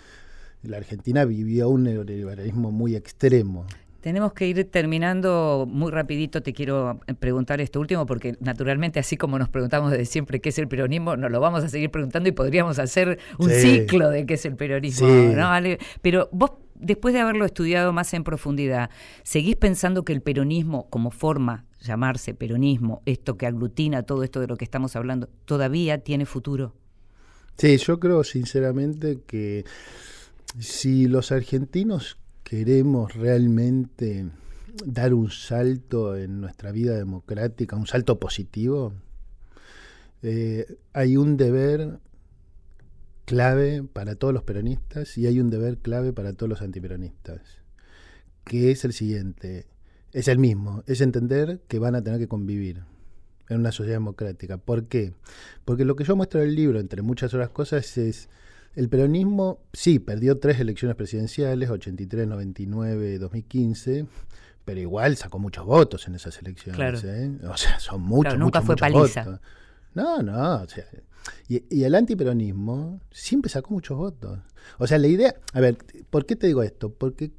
[0.63, 3.67] la Argentina vivió un neoliberalismo muy extremo.
[4.01, 6.43] Tenemos que ir terminando muy rapidito.
[6.43, 10.59] Te quiero preguntar esto último porque naturalmente así como nos preguntamos desde siempre qué es
[10.59, 14.35] el peronismo, nos lo vamos a seguir preguntando y podríamos hacer un ciclo de qué
[14.35, 15.09] es el peronismo.
[16.01, 18.91] Pero vos, después de haberlo estudiado más en profundidad,
[19.23, 24.47] ¿seguís pensando que el peronismo como forma, llamarse peronismo, esto que aglutina todo esto de
[24.47, 26.75] lo que estamos hablando, todavía tiene futuro?
[27.57, 29.65] Sí, yo creo sinceramente que
[30.59, 34.27] si los argentinos queremos realmente
[34.85, 38.95] dar un salto en nuestra vida democrática, un salto positivo,
[40.23, 41.99] eh, hay un deber
[43.31, 47.41] clave para todos los peronistas y hay un deber clave para todos los antiperonistas,
[48.43, 49.69] que es el siguiente,
[50.11, 52.83] es el mismo, es entender que van a tener que convivir
[53.49, 54.57] en una sociedad democrática.
[54.59, 55.13] ¿Por qué?
[55.65, 58.29] Porque lo que yo muestro en el libro, entre muchas otras cosas, es
[58.75, 64.07] el peronismo, sí, perdió tres elecciones presidenciales, 83, 99, 2015,
[64.65, 67.05] pero igual sacó muchos votos en esas elecciones.
[67.05, 67.31] ¿eh?
[67.49, 69.41] O sea, son muchos, nunca fue paliza.
[69.95, 70.85] No, no, o sea,
[71.49, 74.39] y, y, el antiperonismo siempre sacó muchos votos.
[74.79, 75.77] O sea, la idea, a ver,
[76.11, 76.93] ¿por qué te digo esto?
[76.93, 77.33] Porque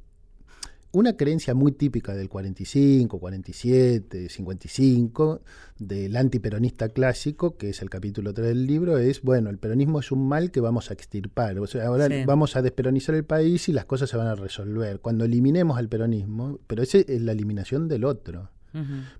[0.92, 5.40] una creencia muy típica del 45, 47, 55,
[5.78, 10.12] del antiperonista clásico, que es el capítulo 3 del libro, es, bueno, el peronismo es
[10.12, 11.58] un mal que vamos a extirpar.
[11.58, 15.00] O sea, ahora vamos a desperonizar el país y las cosas se van a resolver.
[15.00, 18.50] Cuando eliminemos al peronismo, pero esa es la eliminación del otro.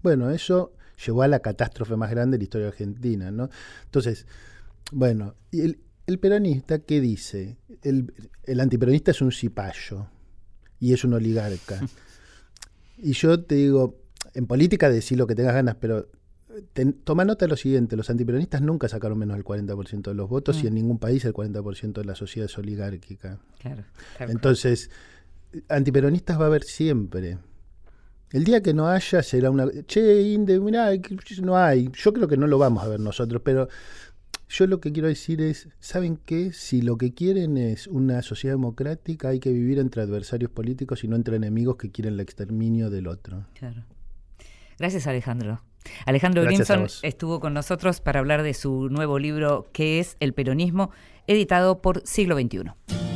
[0.03, 0.75] Bueno, eso
[1.05, 3.49] llevó a la catástrofe más grande de la historia argentina, ¿no?
[3.85, 4.27] Entonces,
[4.91, 7.57] bueno, y el, el peronista, ¿qué dice?
[7.83, 8.13] El,
[8.45, 10.07] el antiperonista es un cipayo
[10.81, 11.81] y es un oligarca.
[12.99, 14.01] y yo te digo,
[14.35, 16.09] en política decir lo que tengas ganas, pero
[17.05, 20.63] toma nota de lo siguiente, los antiperonistas nunca sacaron menos del 40% de los votos
[20.63, 20.77] y en mm.
[20.77, 23.41] ningún país el 40% de la sociedad es oligárquica.
[24.19, 24.91] Entonces,
[25.69, 27.39] antiperonistas va a haber siempre.
[28.33, 29.67] El día que no haya será una...
[29.87, 30.91] Che, Inde, mirá,
[31.43, 31.91] no hay.
[31.93, 33.69] Yo creo que no lo vamos a ver nosotros, pero
[34.49, 36.53] yo lo que quiero decir es, ¿saben qué?
[36.53, 41.09] Si lo que quieren es una sociedad democrática, hay que vivir entre adversarios políticos y
[41.09, 43.47] no entre enemigos que quieren el exterminio del otro.
[43.55, 43.85] Claro.
[44.79, 45.63] Gracias, Alejandro.
[46.07, 50.91] Alejandro Grimson estuvo con nosotros para hablar de su nuevo libro, que es El peronismo,
[51.27, 53.12] editado por Siglo XXI.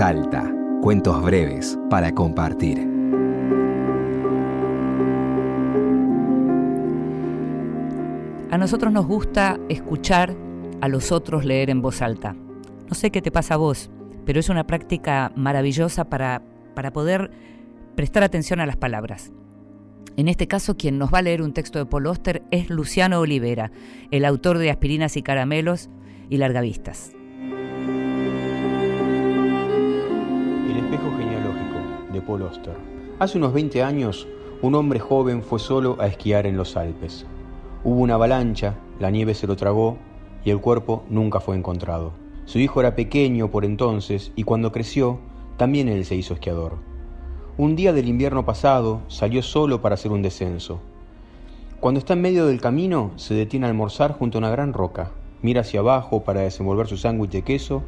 [0.00, 2.78] Alta, cuentos breves para compartir.
[8.50, 10.36] A nosotros nos gusta escuchar
[10.80, 12.34] a los otros leer en voz alta.
[12.88, 13.90] No sé qué te pasa a vos,
[14.24, 16.42] pero es una práctica maravillosa para,
[16.74, 17.30] para poder
[17.94, 19.32] prestar atención a las palabras.
[20.16, 22.10] En este caso, quien nos va a leer un texto de Paul
[22.50, 23.72] es Luciano Olivera,
[24.10, 25.90] el autor de Aspirinas y Caramelos
[26.28, 27.12] y Largavistas.
[33.18, 34.26] Hace unos 20 años,
[34.62, 37.26] un hombre joven fue solo a esquiar en los Alpes.
[37.84, 39.96] Hubo una avalancha, la nieve se lo tragó
[40.44, 42.12] y el cuerpo nunca fue encontrado.
[42.44, 45.18] Su hijo era pequeño por entonces y cuando creció,
[45.56, 46.76] también él se hizo esquiador.
[47.58, 50.80] Un día del invierno pasado salió solo para hacer un descenso.
[51.80, 55.10] Cuando está en medio del camino, se detiene a almorzar junto a una gran roca,
[55.42, 57.82] mira hacia abajo para desenvolver su sándwich de queso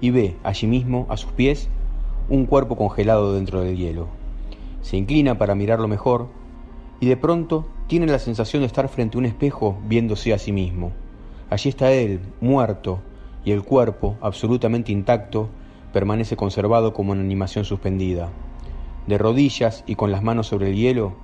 [0.00, 1.68] y ve allí mismo, a sus pies,
[2.28, 4.08] un cuerpo congelado dentro del hielo.
[4.82, 6.28] Se inclina para mirarlo mejor
[7.00, 10.52] y de pronto tiene la sensación de estar frente a un espejo viéndose a sí
[10.52, 10.92] mismo.
[11.50, 13.00] Allí está él, muerto,
[13.44, 15.48] y el cuerpo, absolutamente intacto,
[15.92, 18.28] permanece conservado como en animación suspendida.
[19.06, 21.14] De rodillas y con las manos sobre el hielo,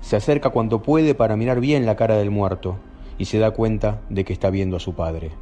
[0.00, 2.76] se acerca cuanto puede para mirar bien la cara del muerto
[3.18, 5.32] y se da cuenta de que está viendo a su padre.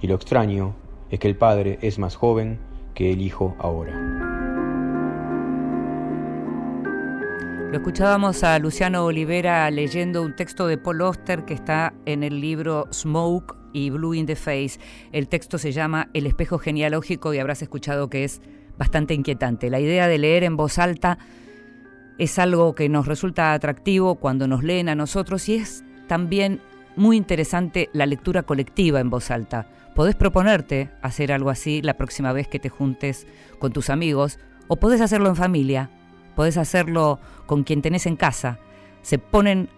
[0.00, 0.74] Y lo extraño
[1.10, 2.58] es que el padre es más joven
[2.94, 4.31] que el hijo ahora.
[7.72, 12.38] Lo escuchábamos a Luciano Olivera leyendo un texto de Paul Oster que está en el
[12.38, 14.78] libro Smoke y Blue in the Face.
[15.10, 18.42] El texto se llama El espejo genealógico y habrás escuchado que es
[18.76, 19.70] bastante inquietante.
[19.70, 21.16] La idea de leer en voz alta
[22.18, 26.60] es algo que nos resulta atractivo cuando nos leen a nosotros y es también
[26.94, 29.66] muy interesante la lectura colectiva en voz alta.
[29.94, 33.26] Podés proponerte hacer algo así la próxima vez que te juntes
[33.58, 35.88] con tus amigos o podés hacerlo en familia
[36.34, 38.58] podés hacerlo con quien tenés en casa.
[39.02, 39.68] Se ponen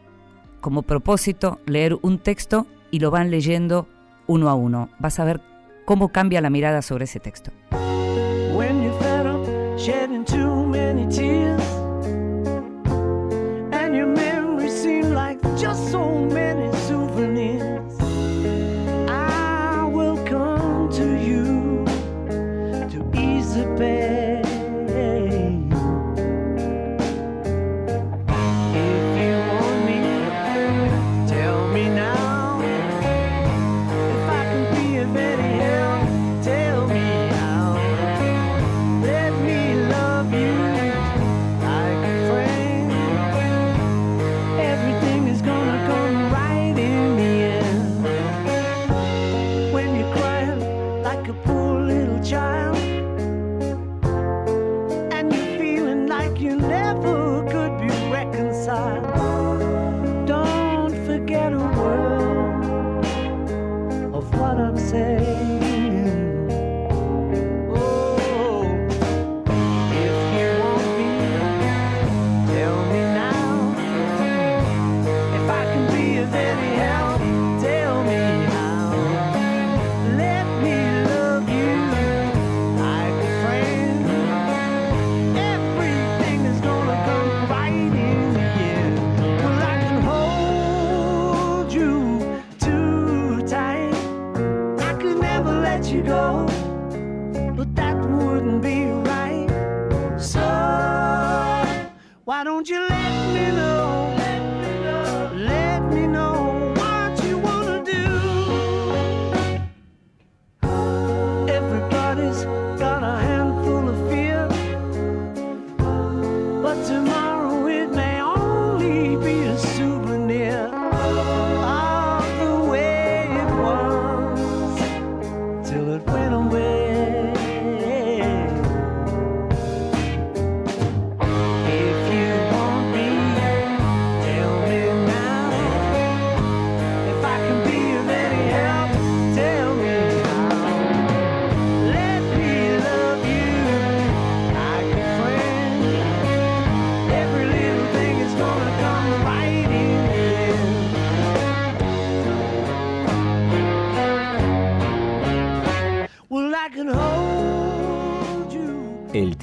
[0.60, 3.86] como propósito leer un texto y lo van leyendo
[4.26, 4.88] uno a uno.
[4.98, 5.40] Vas a ver
[5.84, 7.50] cómo cambia la mirada sobre ese texto.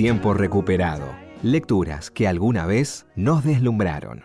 [0.01, 1.05] Tiempo recuperado.
[1.43, 4.23] Lecturas que alguna vez nos deslumbraron.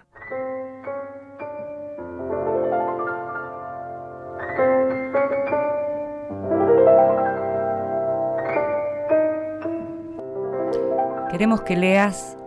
[11.31, 12.39] Queremos que leas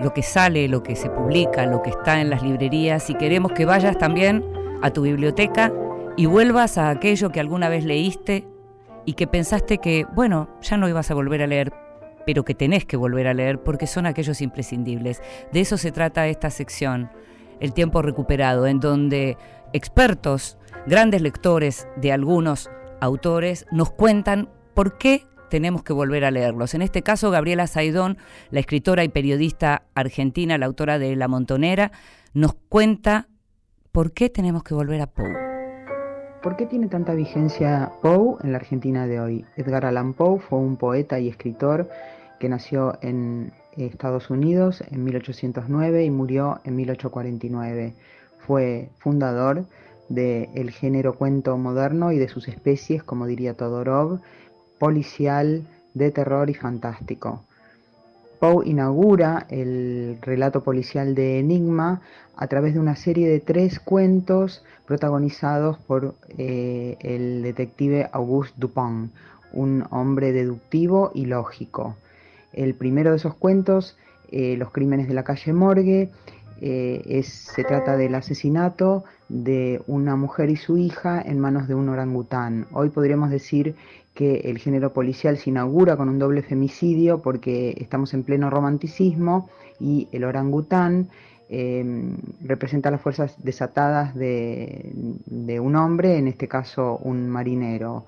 [0.00, 3.52] lo que sale, lo que se publica, lo que está en las librerías y queremos
[3.52, 4.44] que vayas también
[4.82, 5.72] a tu biblioteca
[6.16, 8.48] y vuelvas a aquello que alguna vez leíste
[9.04, 11.72] y que pensaste que, bueno, ya no ibas a volver a leer,
[12.26, 15.22] pero que tenés que volver a leer porque son aquellos imprescindibles.
[15.52, 17.10] De eso se trata esta sección,
[17.60, 19.36] el tiempo recuperado, en donde
[19.72, 26.74] expertos, grandes lectores de algunos autores nos cuentan por qué tenemos que volver a leerlos.
[26.74, 28.16] En este caso, Gabriela Saidón,
[28.50, 31.92] la escritora y periodista argentina, la autora de La Montonera,
[32.32, 33.28] nos cuenta
[33.92, 35.49] por qué tenemos que volver a Poe.
[36.42, 39.44] ¿Por qué tiene tanta vigencia Poe en la Argentina de hoy?
[39.56, 41.90] Edgar Allan Poe fue un poeta y escritor
[42.38, 47.92] que nació en Estados Unidos en 1809 y murió en 1849.
[48.38, 49.66] Fue fundador
[50.08, 54.20] del género cuento moderno y de sus especies, como diría Todorov,
[54.78, 57.44] policial, de terror y fantástico.
[58.40, 62.00] Poe inaugura el relato policial de Enigma
[62.36, 69.10] a través de una serie de tres cuentos protagonizados por eh, el detective Auguste Dupin,
[69.52, 71.96] un hombre deductivo y lógico.
[72.54, 73.98] El primero de esos cuentos,
[74.32, 76.10] eh, Los crímenes de la calle Morgue,
[76.62, 81.90] eh, se trata del asesinato de una mujer y su hija en manos de un
[81.90, 82.66] orangután.
[82.72, 83.76] Hoy podríamos decir
[84.14, 89.48] que el género policial se inaugura con un doble femicidio porque estamos en pleno romanticismo
[89.78, 91.08] y el orangután
[91.48, 98.04] em, representa las fuerzas desatadas de, un hombre, en este caso un marinero.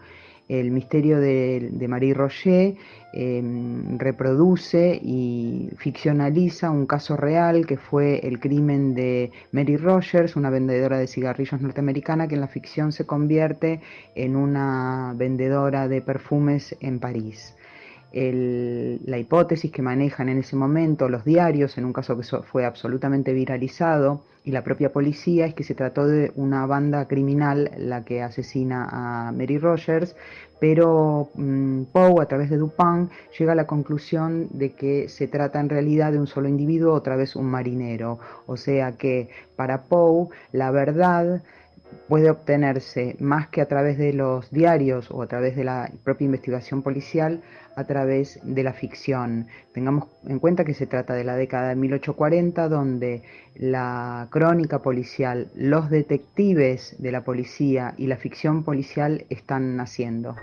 [0.48, 2.74] El misterio de, Marie Roger
[3.12, 10.50] em, reproduce y ficcionaliza un caso real que fue el crimen de Mary Rogers, una
[10.50, 13.80] vendedora de cigarrillos norteamericana que en la ficción se convierte
[14.14, 17.54] en una vendedora de perfumes en París
[18.12, 23.32] la hipótesis que manejan en ese momento los diarios, en un caso que fue absolutamente
[23.32, 28.22] viralizado, y la propia policía, es que se trató de una banda criminal la que
[28.22, 30.16] asesina a Mary Rogers,
[30.62, 35.58] pero mm, Poe, a través de Dupin, llega a la conclusión de que se trata
[35.58, 38.20] en realidad de un solo individuo, otra vez un marinero.
[38.46, 41.42] O sea que para Poe la verdad
[42.08, 46.26] puede obtenerse más que a través de los diarios o a través de la propia
[46.26, 47.42] investigación policial,
[47.76, 49.46] a través de la ficción.
[49.72, 53.22] Tengamos en cuenta que se trata de la década de 1840, donde
[53.54, 60.36] la crónica policial, los detectives de la policía y la ficción policial están naciendo.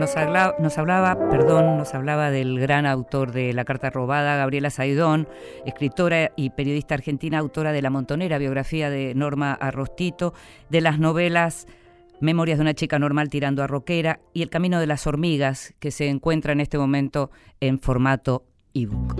[0.00, 4.70] Nos hablaba, nos hablaba, perdón, nos hablaba del gran autor de La Carta Robada, Gabriela
[4.70, 5.28] Saidón,
[5.66, 10.32] escritora y periodista argentina, autora de La Montonera, biografía de Norma Arrostito,
[10.70, 11.66] de las novelas
[12.20, 15.90] Memorias de una chica normal tirando a roquera y El camino de las hormigas, que
[15.90, 18.44] se encuentra en este momento en formato
[18.74, 19.16] ebook.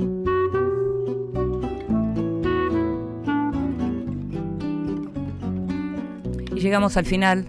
[6.54, 7.48] Y llegamos al final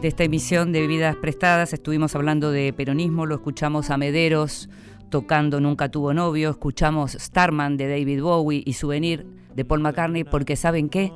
[0.00, 1.72] de esta emisión de Vidas Prestadas.
[1.72, 4.68] Estuvimos hablando de peronismo, lo escuchamos a Mederos
[5.10, 10.56] tocando Nunca tuvo novio, escuchamos Starman de David Bowie y Souvenir de Paul McCartney, porque
[10.56, 11.12] ¿saben qué?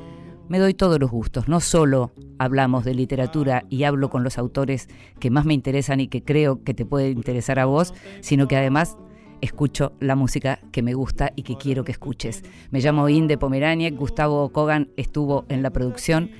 [0.49, 1.49] Me doy todos los gustos.
[1.49, 4.88] No solo hablamos de literatura y hablo con los autores
[5.18, 8.57] que más me interesan y que creo que te puede interesar a vos, sino que
[8.57, 8.97] además
[9.40, 12.42] escucho la música que me gusta y que quiero que escuches.
[12.70, 16.30] Me llamo Inde Pomeraniec, Gustavo Kogan estuvo en la producción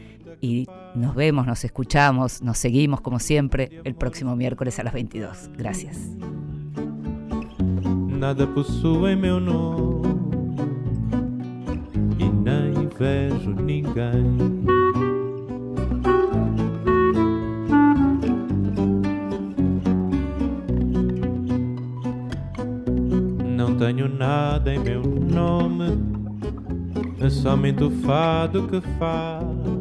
[0.41, 5.51] y nos vemos, nos escuchamos, nos seguimos como siempre el próximo miércoles a las 22.
[5.57, 5.99] Gracias.
[12.45, 12.66] Nada
[12.99, 14.65] vejo ninguém.
[23.57, 25.99] Não tenho nada em meu nome,
[27.21, 29.76] é somente o fado que faz